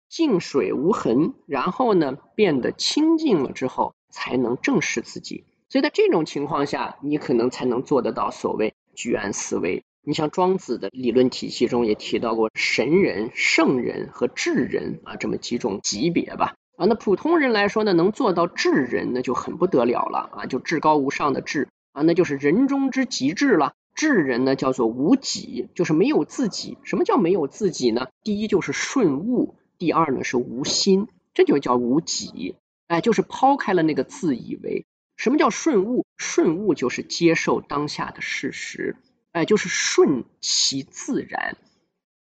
[0.07, 5.43] 静水无痕，然后呢，变得清净了之后，才能正视自己。
[5.67, 8.73] 所以在这种情况下，你可能才能做得到所谓。
[8.95, 9.83] 居安思危。
[10.05, 16.85] 你像庄子的理论体系中也提到过神人、圣人和智人啊这么几种级别吧啊。
[16.85, 23.73] 那普通人来说呢，能做到智人那就很不得了了啊，就至高无上的智啊，那就是人中之极致了。
[23.95, 26.77] 智人呢叫做无己，就是没有自己。
[26.83, 28.07] 什么叫没有自己呢？
[28.23, 32.55] 第一就是顺物，第二呢是无心，这就叫无己。
[32.87, 34.85] 哎，就是抛开了那个自以为。
[35.15, 36.05] 什么叫顺物？
[36.17, 38.95] 顺物就是接受当下的事实，
[39.31, 41.57] 哎，就是顺其自然，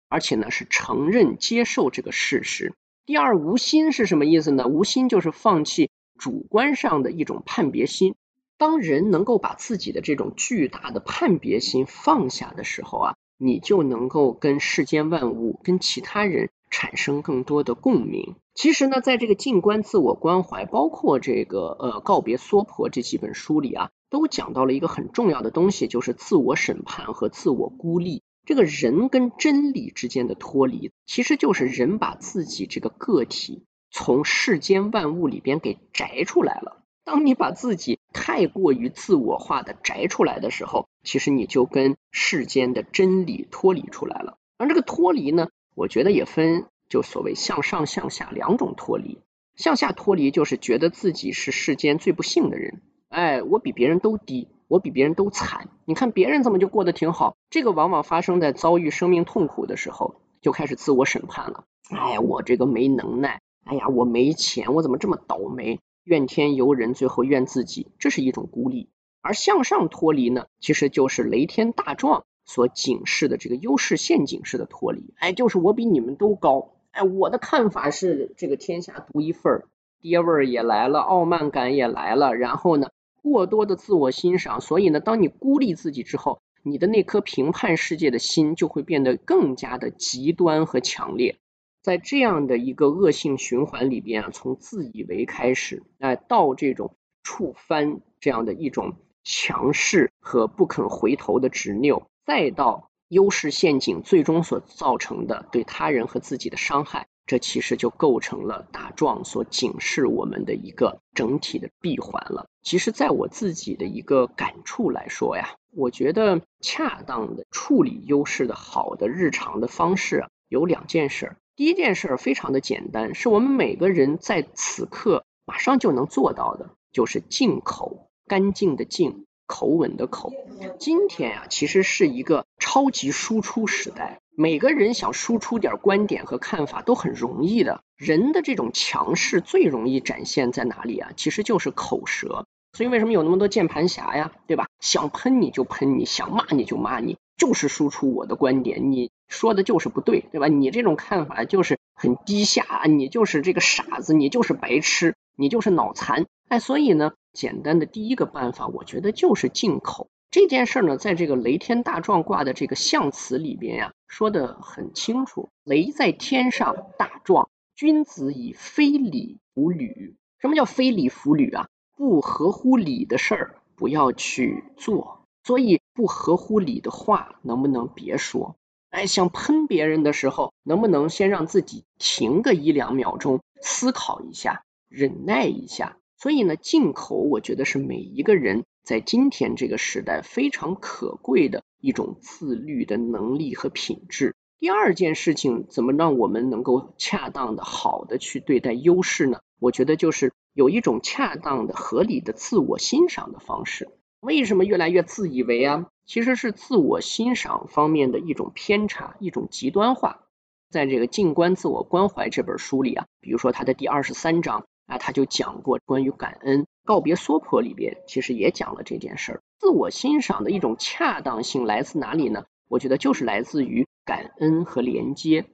[0.08, 2.74] 而且呢是承认接受这个事实。
[3.06, 4.68] 第二，无心是什么意思呢？
[4.68, 8.16] 无心就是放弃主观上的一种判别心。
[8.58, 16.50] 当人能够把自己的这种巨大的判别心放下的时候啊，你就能够跟世间万物、跟其他人。
[16.70, 18.36] 产生更多的共鸣。
[18.54, 28.22] 其实呢，在这个静观自我关怀，包括这个呃告别娑婆这几本书里啊，都讲到了一个很重要的东西，就是自我审判和自我孤立。
[28.46, 36.84] 这个人跟真理之间的脱离，其实就是人把自己这个个体从世间万物里边给摘出来了。
[37.06, 44.38] 当你把自己太过于自我化的摘出来的时候，其实你就跟世间的真理脱离出来了。
[44.58, 45.50] 而这个脱离呢？
[45.80, 49.22] 我觉得也分，就所谓向上向下两种脱离。
[49.56, 55.70] 向下脱离就是觉得自己是世间最不幸的人，哎，我比别人都低，我比别人都惨。
[55.86, 57.38] 你看别人怎么就过得挺好？
[57.50, 61.64] 这个往往发生在遭遇生命痛苦的时候，就开始自我审判了。
[61.90, 65.80] 哎，我这个没能耐，哎呀，我没钱，我怎么这么倒霉？
[66.04, 68.90] 怨天尤人，最后怨自己，这是一种孤立。
[69.22, 75.14] 而向上脱离呢，其实就是雷天大壮所警示的这个优势陷阱式的脱离。
[75.20, 79.68] 哎，就是我比你们都高，哎，我的看法是这个天下独一份儿，
[80.02, 82.90] 爹味儿也来了，傲慢感也来了，然后呢，
[83.22, 91.38] 过多的自我欣赏，所以呢，当你孤立自己之后，你的那颗评判世界的心就会变得更加的极端和强烈。
[91.84, 98.96] 在这样的一个恶性循环里边啊，从自以为开始，哎，到这种触翻这样的一种。
[99.22, 112.48] 强势和不肯回头的执拗，再到优势陷阱最终所造成的对他人和自己的伤害，这其实就构成了大壮所警示我们的一个整体的闭环了。
[112.62, 121.36] 其实，在我自己的一个感触来说呀，我觉得恰当的处理优势的好的日常的方式有两件事。
[121.56, 128.06] 第一件事非常的简单，是我们每个人在此刻马上就能做到的，就是进口。
[128.28, 130.32] 干净的净，口吻的口。
[130.78, 137.82] 今天啊，其实是一个超级输出时代，每个人想输出点观点和看法都很容易的。
[137.98, 141.10] 人的这种强势最容易展现在哪里啊？
[141.18, 142.46] 其实就是口舌。
[142.78, 144.32] 所以为什么有那么多键盘侠呀？
[144.46, 144.68] 对吧？
[144.80, 150.48] 想喷你就喷你，想骂你就骂你，就是输出我的观点，你说的就是不对，对吧？
[150.48, 156.28] 你这种看法就是很低下，你就是这个傻子，你就是白痴，你就是脑残。
[156.50, 157.14] 哎，所以呢。
[157.34, 165.50] 简单的第一个办法，我觉得就是进口这件事呢，在这个雷天大壮卦的这个象辞里边呀，说的很清楚。
[165.64, 170.16] 雷在天上，大壮，君子以非礼弗履。
[170.40, 171.68] 什么叫非礼弗履啊？
[171.96, 175.26] 不合乎礼的事儿不要去做。
[175.44, 178.56] 所以不合乎礼的话，能不能别说？
[178.92, 185.98] 哎，想喷别人的时候，能不能先让自己停个一两秒钟，思考一下，忍耐一下？
[186.22, 194.36] 所以呢，进口我觉得是每一个人在今天这个时代非常可贵的一种自律的能力和品质。
[194.60, 199.40] 第二件事情，怎么让我们能够恰当的、好的去对待优势呢？
[199.62, 203.88] 我觉得就是有一种恰当的、合理的自我欣赏的方式。
[204.20, 205.88] 为什么越来越自以为啊？
[206.06, 210.26] 其实是自我欣赏方面的一种偏差、一种极端化。
[210.70, 214.66] 在这个《静观自我关怀》这本书里啊，比如说它的第二十三章。
[214.90, 219.42] 啊，他就讲过关于感恩告别娑婆里边，其实也讲了这件事儿。
[219.60, 222.46] 自我欣赏的一种恰当性来自哪里呢？
[222.68, 225.46] 我觉得就是来自于感恩和连接。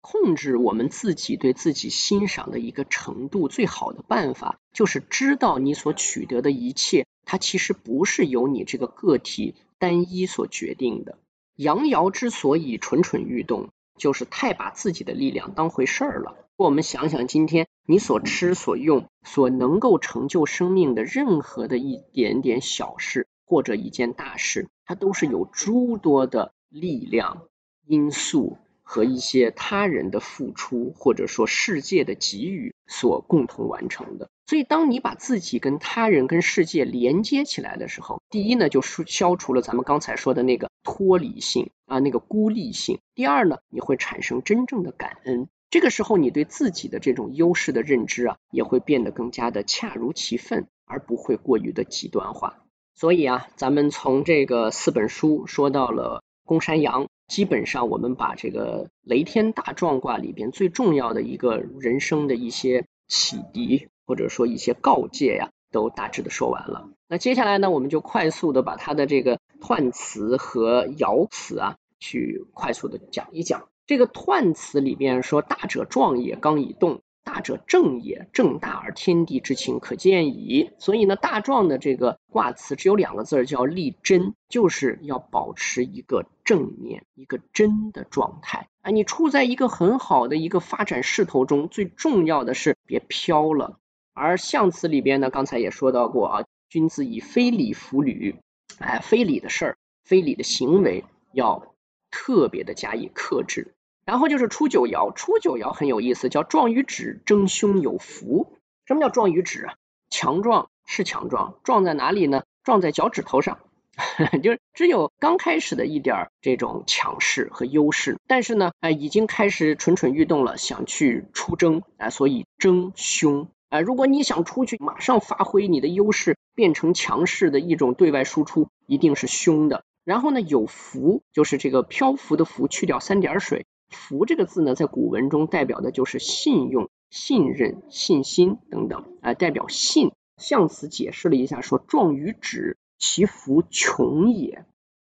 [0.00, 11.18] 控制我们自己对自己欣赏的一个程度，最好的办法就是知道你所取得的一切，它其实不是由你这个个体单一所决定的。
[11.56, 16.43] 杨瑶之所以蠢蠢欲动，就是太把自己的力量当回事儿了。
[16.56, 27.48] 我们想想，今天你所吃所用所能够成就生命的任何的一点点小事，或者一件大事，它都是有诸多的力量
[27.84, 34.28] 因素和一些他人的付出，或者说世界的给予所共同完成的。
[34.46, 45.48] 所以，当你把自己跟他人、跟世界连接起来的时候，第一呢，就是消除了咱们刚才说的那个脱离性啊，那个孤立性；第二呢，你会产生真正的感恩。
[45.74, 52.62] 这个时候，你对自己的这种优势的认知啊，也会变得更加的恰如其分，而不会过于的极端化。
[52.94, 66.88] 所以啊，咱们从这个四本书说到了公山羊，基本上我们把这个雷天大壮卦里边最重要的一个人生的一些启迪，或者说一些告诫呀，都大致的说完了。
[67.08, 73.66] 那接下来呢，我们就快速的把它的这个彖辞和爻辞啊，去快速的讲一讲。
[73.86, 88.90] 这个彖辞里边说：“大者壮也，刚以动；大者正也，正大而天地之情可见矣。”所以呢，大壮的这个卦辞只有两个字，叫立真，就是要保持一个正面、一个真的状态啊。
[88.90, 93.78] 你处在一个很好的一个发展势头中，最重要的是别飘了。
[94.14, 98.36] 而象辞里边呢，刚才也说到过啊，君子以非礼服履，
[98.78, 101.73] 哎，非礼的事儿、非礼的行为要。
[102.14, 108.52] 特别的加以克制，然后就是初九爻，初九爻很有意思，叫壮于指，争凶有福。
[108.86, 109.74] 什么叫壮于指啊？
[110.10, 112.44] 强壮是强壮，壮在哪里呢？
[112.62, 113.58] 壮在脚趾头上，
[114.44, 123.48] 就是只有刚开始的一点这种强势和优势，但是呢，哎，已经开始蠢蠢欲动了，想去出征，啊，所以争凶。
[123.70, 129.82] 啊，如果你想出去，马上发挥你的优势，变成强势的一种对外输出，一定是凶的。
[130.04, 140.12] 然后呢，有浮就是这个漂浮的浮，去掉三点水，浮这个字呢，在古文中代表的就是信用、信任、信心等等，啊，代表信。
[140.36, 144.64] 象辞解释了一下，说壮于止，其福穷也。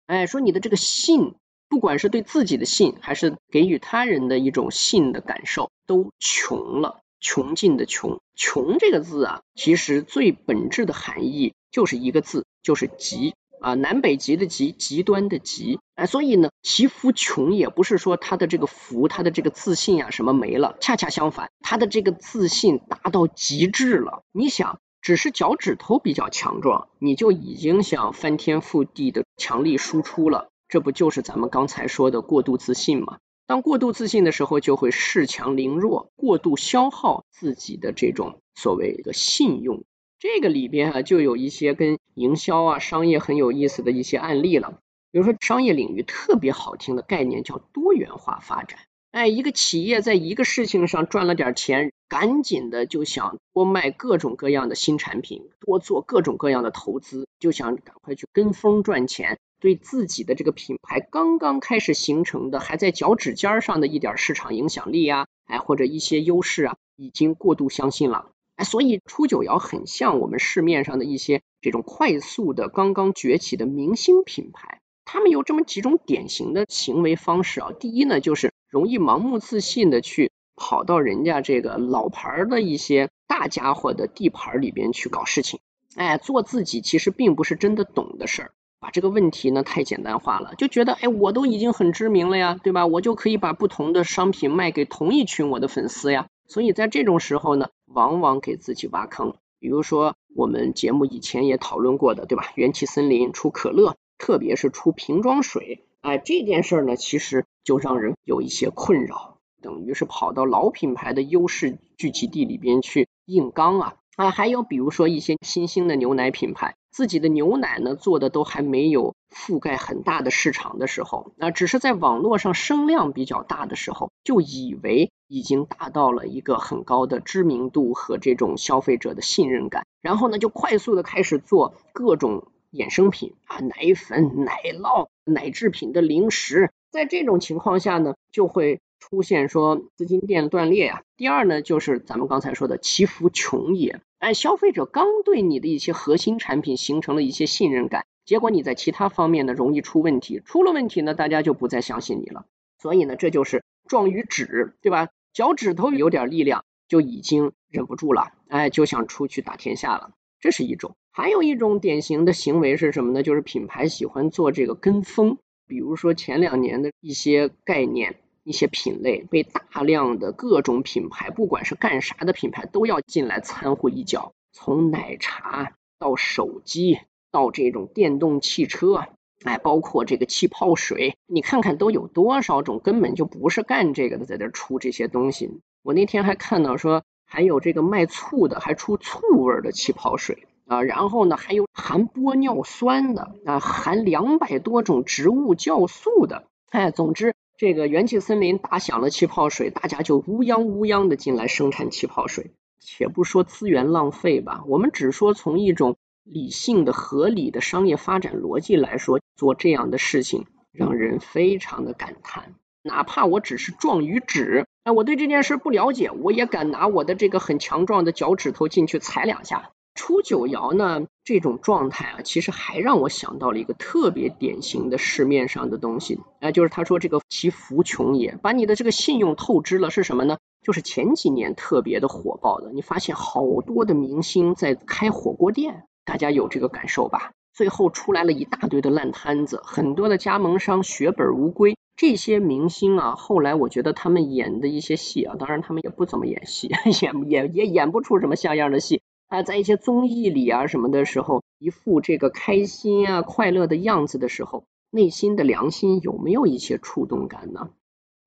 [0.05, 1.33] 哎，说你的这个信，
[1.67, 7.01] 不管是对自己的信，还是给予他人的一种信的感受，都穷了。
[7.19, 15.79] 穷尽的穷，穷这个字啊，其实最本质的含义就是一个字，就是极啊，南北极的极，极端的极。
[15.95, 24.23] 哎，所以呢，其福穷也不是说他的这个福，他的这个自信呀什么没了，恰恰相反，他的这个自信达到极致了。
[24.31, 24.79] 你想。
[25.01, 33.19] 只是脚趾头比较强壮，你就已经想翻天覆地的强力输出了，这不就是咱们刚才说的过度自信吗？
[33.45, 39.83] 当过度自信的时候，就会恃强凌弱，过度消耗自己的这种所谓的信用。
[40.27, 44.79] 这个里边啊，就有一些跟营销啊、商业很有意思的一些案例了。
[45.11, 48.79] 比如说，商业领域特别好听的概念叫多元化发展。
[49.11, 68.31] 哎，一个企业在一个事情上赚了点钱，赶紧的就想多卖各种各样的新产品，多做各种各样的投资，就想赶快去跟风赚钱，对自己的这个品牌刚刚开始形成的，还在脚趾尖上的一点市场影响力啊，哎或者一些优势啊，已经过度相信了。
[68.55, 77.71] 哎，所以初九窑很像我们市面上的一些这种快速的刚刚崛起的明星品牌，他们有这么几种典型的行为方式啊。
[77.79, 78.51] 第一呢，就是。
[78.67, 85.61] 容易盲目自信的去跑到人家这个老牌的一些大家伙的地盘里边去搞事情，
[85.95, 88.51] 哎，做自己其实并不是真的懂的事儿，
[88.81, 92.85] 把这个问题呢太简单化了，就觉得哎，我都已经很知名了呀，对吧？
[92.85, 96.27] 我就可以把不同的商品卖给同一群我的粉丝呀。
[96.45, 99.35] 所以在这种时候呢，往往给自己挖坑。
[99.59, 102.51] 比如说我们节目以前也讨论过的，对吧？
[102.55, 105.85] 元气森林出可乐，特别是出瓶装水。
[106.01, 114.29] 哎，这件事儿呢，其实就让人有一些困扰，等于是跑到老品牌的优势聚集地里边去硬刚啊啊！
[114.29, 132.47] 还有比如说一些新兴的牛奶品牌，自己的牛奶呢做的都还没有覆盖很大的市场的时候，那只是在网络上声量比较大的时候，就以为已经达到了一个很高的知名度和这种消费者的信任感，然后呢就快速的开始做各种。
[132.71, 141.01] 衍生品啊，奶粉、奶酪、奶制品的零食，在这种情况下呢，就会出现说资金链断裂啊。
[141.15, 144.01] 第二呢，就是咱们刚才说的祈福穷也。
[144.17, 152.45] 哎，消费者刚对你的一些核心产品形成了一些信任感，结果你在其他方面呢容易出问题，出了问题呢，大家就不再相信你了。
[152.81, 155.09] 所以呢，这就是壮于止，对吧？
[155.33, 160.13] 脚趾头有点力量，就已经忍不住了，哎，就想出去打天下了。
[160.39, 163.21] 这是一种，还有一种典型的行为是什么呢？
[163.21, 165.37] 就是品牌喜欢做这个跟风，
[165.67, 168.15] 比如说前两年的一些概念、
[168.45, 174.31] 一些品类，被大量的各种品牌，不管是干啥的品牌，都要进来掺和一脚。
[174.53, 179.07] 从奶茶到手机，到这种电动汽车，
[179.43, 185.59] 哎，包括这个气泡水，你看看都有多少种，根本就不是干这个的，在这出这些东西。
[185.83, 187.03] 我那天还看到说。
[187.27, 202.51] 还有这个卖醋的，还出醋味的气泡水啊，然后呢，还有含玻尿酸的啊，含两百多种植物酵素的，哎，总之这个元气森林打响了气泡水，大家就乌泱乌泱的进来生产气泡水。
[202.79, 212.53] 且不说资源浪费吧，我们只说从一种理性的、合理的商业发展逻辑来说，做这样的事情让人非常的感叹。
[212.83, 219.71] 哪怕我只是壮于止，哎，我对这件事不了解，我也敢拿我的这个很强壮的脚趾头进去踩两下。
[219.95, 230.37] 初九爻呢，这种状态啊，其实还让我想到了一个特别典型的市面上的东西，哎，就是他说这个其福穷也，把你的这个信用透支了，是什么呢？
[230.61, 237.31] 就是前几年特别的火爆的，你发现好多的明星在开火锅店，大家有这个感受吧？
[237.53, 241.77] 最后出来了一大堆的烂摊子，很多的加盟商血本无归。
[241.95, 246.69] 这些明星啊，后来我觉得他们演的一些戏啊，当然他们也不怎么演戏，
[247.01, 249.43] 演也也演不出什么像样的戏啊。
[249.43, 257.69] 在一些综艺里啊什么的时候，一副这个开心啊快乐的样子的时候，内心的良心有没有一些触动感呢？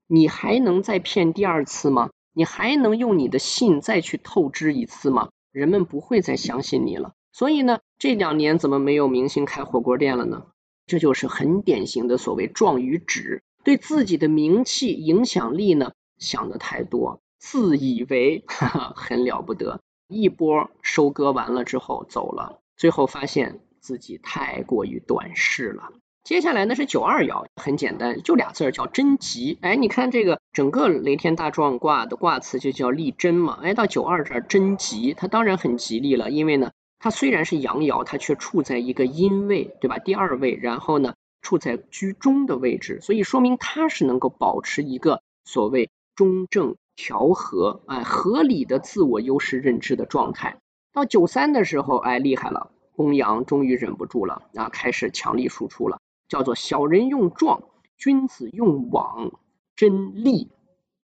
[0.06, 2.10] 你还能再骗第二次吗？
[2.32, 5.28] 你还能用你的信再去透支一次吗？
[5.52, 7.12] 人们不会再相信你了。
[7.32, 10.46] 所以呢，这两年怎么没有明星开火锅店了呢？
[10.86, 13.42] 这就是很典型的所谓壮于止。
[13.64, 18.44] 对自己的名气、影响力呢想的太多，自以为
[18.94, 25.92] 很了不得，一波收割完了之后走了，最后发现自己太过于短视了。
[26.24, 29.58] 接下来呢是九二爻，很简单，就俩字儿叫贞吉。
[29.62, 33.58] 哎，你看这个整个雷天大壮卦的卦辞就叫立贞嘛。
[33.62, 39.98] 哎，到九二这儿贞吉，它当然很吉利了，因为呢，它虽然是阳爻，它却处在一个阴位，对吧？
[39.98, 46.76] 第二位，然后呢，处在居中的位置，所以说明它是能够保持一个所谓中正。
[46.98, 50.58] 调和，哎，合理的自我优势认知的状态。
[50.92, 57.62] 到九三的时候，哎，厉害了，公羊终于忍不住了，啊，开始强力输出了，叫做小人用壮，
[57.96, 59.30] 君子用网，
[59.76, 60.50] 真利。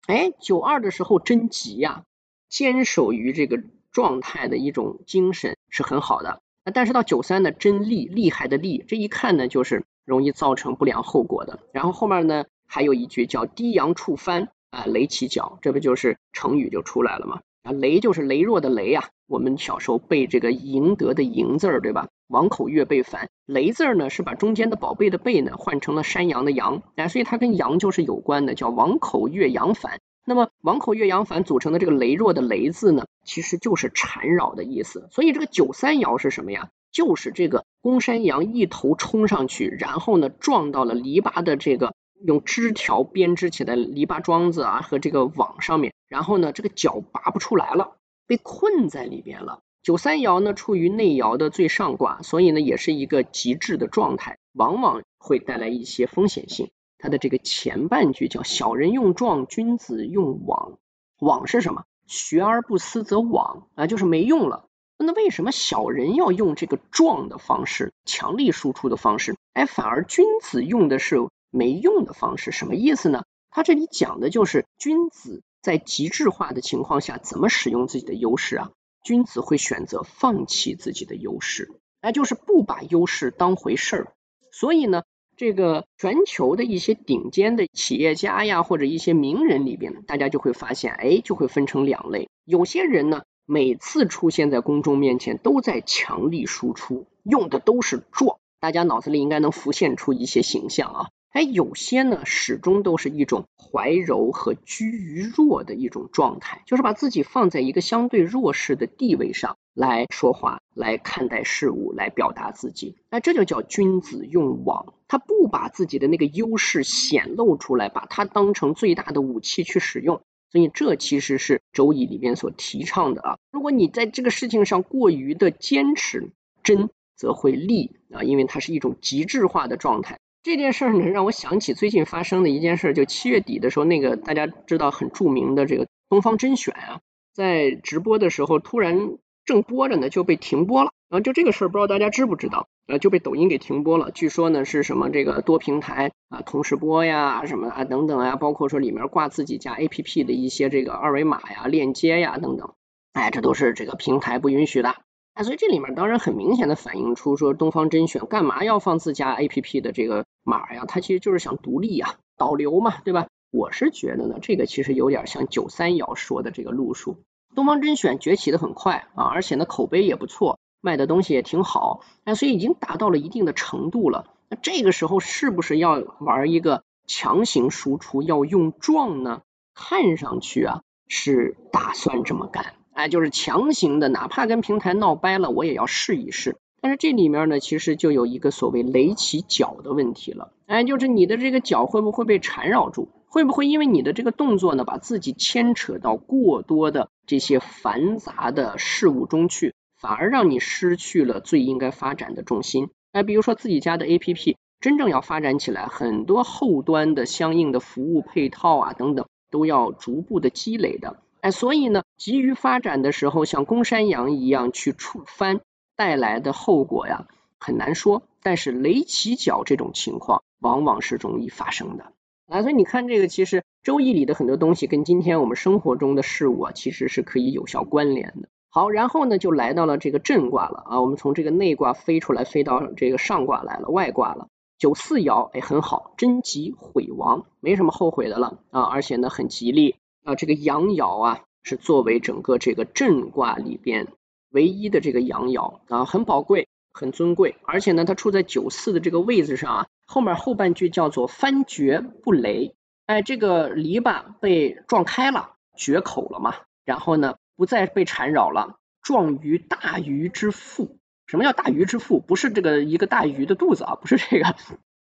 [0.08, 2.06] 哎，九二的时候真急呀，
[2.48, 3.62] 坚守于这个
[3.92, 6.40] 状态的一种精神是很好的。
[6.74, 11.60] 但是到九三呢，真利，厉害的利，这一看呢，就是容易造成不良后果的。
[11.74, 14.48] 然后后面呢，还有一句叫低阳触翻。
[14.72, 17.42] 啊，雷起脚，这不就是成语就出来了吗？
[17.62, 19.10] 啊，雷就是羸弱的羸呀。
[19.28, 22.08] 我们小时候背这个赢得的赢字儿，对吧？
[22.28, 30.00] 王口月背反，雷字儿呢是把中间的宝贝的贝呢换成了山羊的羊，啊，所以它跟羊就是有关的，叫王口月羊反。
[30.26, 35.08] 那么王口月羊反组成的这个羸弱的羸字呢，其实就是缠绕的意思。
[35.12, 36.70] 所以这个九三爻是什么呀？
[36.92, 41.94] 就是这个公山羊一头冲上去，然后呢撞到了篱笆的这个。
[42.26, 47.98] 用枝条编织起来篱笆桩子啊和这个网上面，然后呢这个脚拔不出来了，
[48.28, 49.62] 被困在里边了。
[49.84, 56.70] 九三爻呢处于内爻的最上卦，所以呢也是一个极致的状态，往往会带来一些风险性。
[57.00, 60.78] 它的这个前半句叫小人用壮，君子用网。
[61.20, 61.84] 网是什么？
[62.06, 64.66] 学而不思则罔啊，就是没用了。
[64.98, 69.36] 那为什么小人要用这个壮的方式，强力输出的方式？
[69.54, 71.18] 哎，反而君子用的是。
[71.52, 73.24] 没用的方式什么意思呢？
[73.52, 78.72] 他这里讲的就是君子在极致化的情况下怎么使用自己的优势啊？
[79.04, 81.72] 君子会选择放弃自己的优势，
[82.02, 84.14] 那就是不把优势当回事儿。
[84.52, 85.04] 所以呢，
[85.36, 92.30] 这个全球的一些顶尖的企业家呀，或者一些名人里边，大家就会发现，哎，就会分成两类。
[92.46, 101.10] 有些人呢，每次出现在公众面前都在强力输出，用的都是壮，大家脑子里应该能浮现出一些形象啊。
[101.32, 112.98] 哎，有些呢，始终都是一种怀柔和居于弱的一种状态，就是把自己放在一个相对弱势的地位上来说话、来看待事物、来表达自己。
[113.10, 120.22] 那这就叫君子用网，他不把自己的那个优势显露出来，把它当成最大的武器去使用。
[120.52, 123.38] 所以这其实是周易里面所提倡的啊。
[123.54, 126.30] 如果你在这个事情上过于的坚持，
[126.62, 130.20] 真则会利啊，因为它是一种极致化的状态。
[130.44, 137.00] 这件事呢，让我想起最近发生的一件事，就七月底的时候，那个大家知道很著名的这个东方甄选啊，
[137.34, 140.92] 在直播的时候突然正播着呢，就被停播了。
[141.10, 142.70] 然后就这个事儿，不知道大家知不知道？
[142.88, 144.10] 呃，就被抖音给停播了。
[144.12, 152.74] 据说呢，是什么这个多平台啊同时播呀，什么啊等等啊，包括说里面挂自己家 APP 的一些这个二维码呀、链接呀等等，
[153.14, 154.96] 哎，这都是这个平台不允许的。
[155.34, 160.86] 啊，所以这里面当然很明显的反映出说东方甄选干嘛要放自家 A P P 的这个码呀？
[160.88, 163.28] 它其实就是想独立呀，导流嘛，对吧？
[163.52, 167.18] 我是觉得呢，这个其实有点像九三幺说的这个路数。
[167.54, 174.28] 东方甄选崛起的很快啊，而且呢口碑也不错，卖的东西也挺好，那所以已经达到了一定的程度了。
[174.50, 179.42] 那这个时候是不是要玩一个强行输出，要用壮呢？
[179.74, 182.74] 看上去啊是打算这么干。
[182.94, 186.58] 哎，就是强行的，哪怕跟平台闹掰了，我也要试一试。
[186.82, 190.52] 但是这里面呢，其实就有一个所谓雷起脚的问题了。
[190.66, 193.10] 哎，就是你的这个脚会不会被缠绕住？
[193.28, 202.90] 会不会因为你的这个动作呢，把自己牵扯到过多的这些繁杂的事物中去，反而让你失去了最应该发展的重心？
[203.14, 211.18] 哎，比如说自己家的 APP 真正要发展起来，很多后端的相应的服务配套啊等等，都要逐步的积累的。
[211.42, 215.60] 哎，所以呢，急于发展的时候，像公山羊一样去触翻，
[215.96, 217.28] 带来的后果呀，
[217.60, 218.24] 很难说。
[218.44, 222.14] 但是雷起脚这种情况，往往是容易发生的。
[222.48, 228.48] 啊，所以你看这个，其实周易里的很多东西，跟今天我们生活中的事物啊，其实是可以有效关联的。
[228.70, 234.48] 好，然后呢，就来到了这个震卦了啊，我们从这个内卦飞出来，飞到这个上卦来了，外卦了。
[234.78, 239.96] 九四爻，哎，很好，贞吉毁亡，没什么后悔的了啊，而且呢，很吉利。
[240.24, 244.08] 啊，这个阳爻啊，是作为整个这个震卦里边
[244.50, 256.56] 唯一的这个阳爻啊，很宝贵，很尊贵，而且呢，它处在九四的这个位置上啊，后面后半句叫做翻绝不雷，哎，这个篱笆被撞开了，绝口了嘛，
[256.86, 260.98] 然后呢，不再被缠绕了，撞于大鱼之腹。
[261.26, 262.20] 什么叫大鱼之腹？
[262.20, 264.56] 不是这个一个大鱼的肚子啊，不是这个，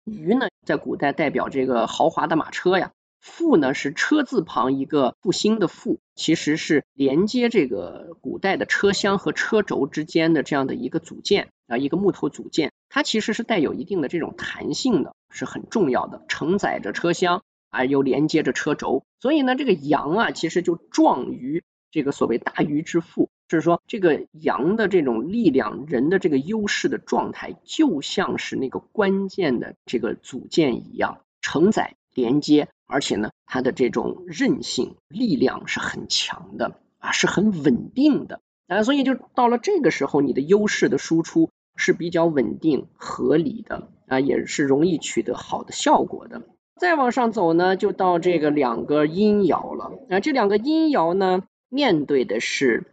[0.05, 2.91] 鱼呢，在古代代表这个豪华的马车呀。
[3.21, 32.67] 复呢是车字旁一个复兴的复，其实是连接这个古代的车厢和车轴之间的这样的一个组件啊，一个木头组件，它其实是带有一定的这种弹性的，是很重要的，承载着车厢啊，又连接着车轴，所以呢，这个阳啊，其实就壮于这个所谓大鱼之腹，就是说这个阳的这种力量，人的这个优势的状态，就像是那个关键的这个组件一样，承载连接。
[32.91, 46.43] 而且呢，它的这种韧性、力量是很强的啊，是很稳定的啊，所以就到了这个时候，你的优势的输出是比较稳定、合理的啊，也是容易取得好的效果的。
[46.75, 52.85] 再往上走呢，就到这个两个阴爻了啊，这两个阴爻呢，面对的是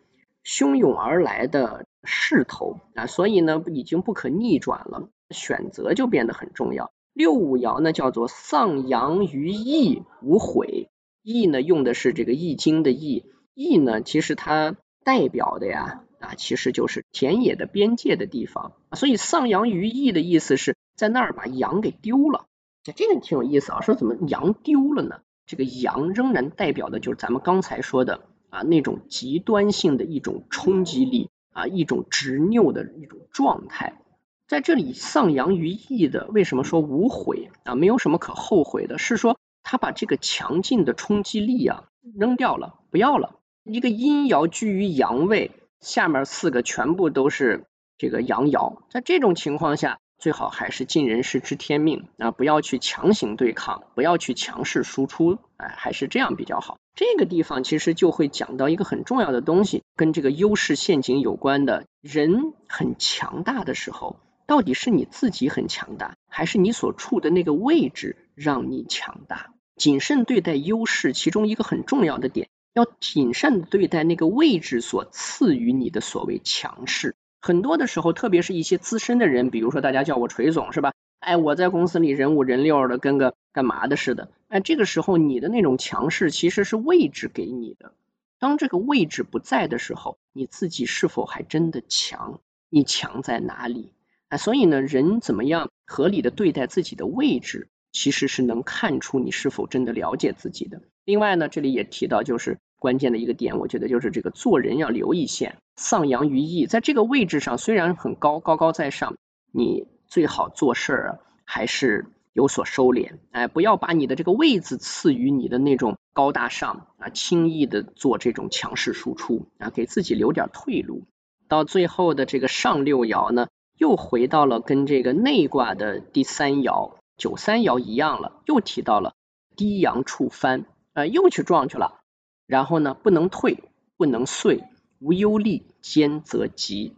[0.45, 6.91] 汹涌而来的势头啊，所以呢，已经不可逆转了，选择就变得很重要。
[7.19, 10.89] 六五爻呢叫做丧阳于易无悔，
[11.25, 22.47] 易呢用的是这个易经的易，易呢其实它代表的呀啊其实就是田野的边界的地方，所以丧阳于易的意思是在那儿把羊给丢了，
[22.85, 25.19] 这个挺有意思啊，说怎么羊丢了呢？
[25.45, 34.01] 这个羊仍然代表的就是咱们刚才说的啊那种极端性的一种冲击力啊一种执拗的一种状态。
[34.49, 37.75] 在这里丧阳于义的，为什么说无悔啊？
[37.75, 41.85] 没有什么可后悔的，是说他把这个强劲的冲击力啊
[42.17, 43.35] 扔掉了，不要了。
[43.65, 47.67] 一个阴爻居于阳位，下面四个全部都是
[47.99, 56.79] 这个阳爻，在这种情况下，最好还是尽人事知天命啊，不要去强行对抗，不要去强势输出，哎，还是这样比较好。
[56.95, 64.17] 这个地方其实就会讲到一个很重要的东西，跟这个优势陷阱有关的，人很强大的时候。
[64.49, 69.53] 到底是你自己很强大，还是你所处的那个位置让你强大？
[69.77, 77.15] 谨慎对待优势，其中一个很重要的点，要谨慎对待那个位置所赐予你的所谓强势。
[77.43, 80.95] 很多的时候，特别是一些资深的人，比如说大家叫我锤总是吧？
[81.21, 84.31] 哎，我在公司里人五人六的，跟个干嘛的似的。
[84.49, 87.93] 哎，这个时候你的那种强势其实是位置给你的。
[88.39, 92.41] 当这个位置不在的时候，你自己是否还真的强？
[92.71, 93.93] 你强在哪里？
[94.29, 100.83] 啊，所以呢，人怎么样合理的对待自己的位置，其实是能看出你是否真的了解自己的。
[101.05, 109.17] 另外呢，这里也提到，就是关键的一个点，我觉得就是这个做人要留一线，丧阳于义，在这个位置上虽然很高，高高在上，
[109.51, 121.05] 你最好做事儿啊，还是有所收敛，哎，不要把你的这个位子赐予你的那种高大上啊，轻易的做这种强势输出啊，给自己留点退路。
[121.49, 123.47] 到最后的这个上六爻呢？
[123.79, 129.15] 又回到了跟这个内卦的第三爻九三爻一样了，又提到了
[129.57, 132.01] 低阳触翻，呃，又去撞去了。
[132.47, 133.63] 然后呢，不能退，
[133.97, 134.65] 不能遂，
[134.99, 136.97] 无忧利，坚则吉。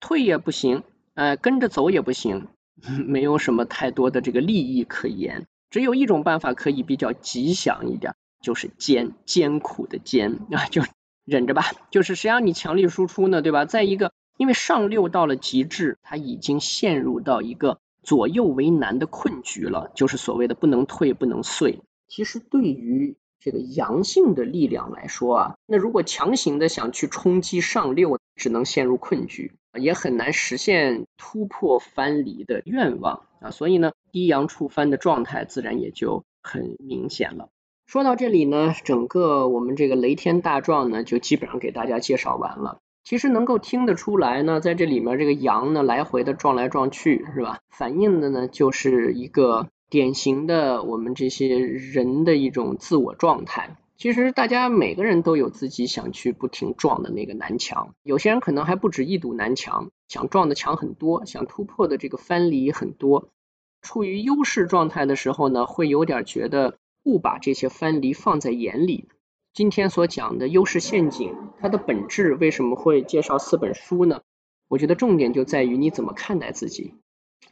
[0.00, 0.82] 退也不行，
[1.14, 2.48] 呃，跟着走也不行，
[3.06, 5.46] 没有什么太多的这个利益可言。
[5.70, 10.82] 只有一种办法可以比较吉祥一点，就是艰艰苦的艰啊， 就
[11.24, 11.64] 忍着吧。
[11.90, 13.64] 就是谁让你强力输出呢，对吧？
[13.64, 14.12] 再一个。
[14.42, 21.78] 因为上六到了极致，他已经陷入到一个左右为难的困局了，就是所谓的不能退不能碎。
[22.08, 33.52] 其实对于这个阳性的力量来说啊，那如果强行的想去冲击上六，只能陷入困局，也很难实现突破藩篱的愿望啊。
[33.52, 37.48] 所以呢，低阳触藩的状态自然也就很明显了。
[37.86, 42.80] 说到这里呢，整个我们这个雷天大壮呢，就基本上给大家介绍完了。
[43.04, 47.58] 其实能够听得出来呢，在这里面这个羊呢来回的撞来撞去，是吧？
[47.68, 53.76] 反映的呢就是一个典型的我们这些人的一种自我状态。
[53.96, 63.28] 其实大家每个人都有自己想去不停撞的那个南墙，有些人可能还不止一堵南墙，想撞的墙很多，想突破的这个藩篱很多。
[63.80, 69.08] 处于优势状态的时候呢，会有点觉得不把这些藩篱放在眼里。
[69.54, 74.22] 今天所讲的优势陷阱，它的本质为什么会介绍四本书呢？
[74.66, 76.94] 我觉得重点就在于你怎么看待自己，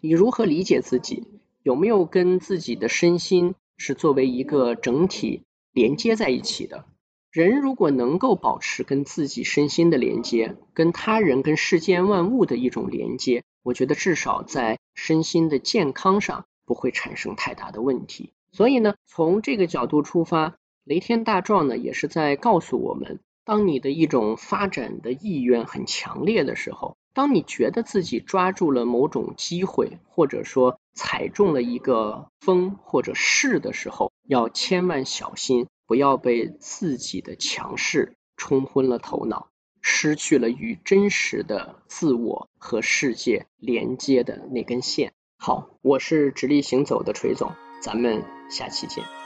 [0.01, 1.29] 你如何理解自己，
[1.63, 5.43] 有没有跟自己的身心是作为一个整体
[5.75, 6.87] 连接在一起的。
[7.31, 18.33] 人如果能够保持跟自己身心的连接，跟他人、跟世间万物的一种连接，我觉得至少在身心的健康上不会产生太大的问题。
[18.53, 20.57] 所以呢，从这个角度出发。
[20.91, 39.47] 雷天大壮呢，也是在告诉我们，当你的一种发展的意愿很强烈的时候，当你觉得自己抓住了某种机会，或者说踩中了一个风或者势的时候，要千万小心，不要被自己的强势冲昏了头脑，
[39.81, 45.13] 失去了与真实的自我和世界连接的那根线。
[45.39, 49.20] 好，我是直立行走的锤总，咱们下期见。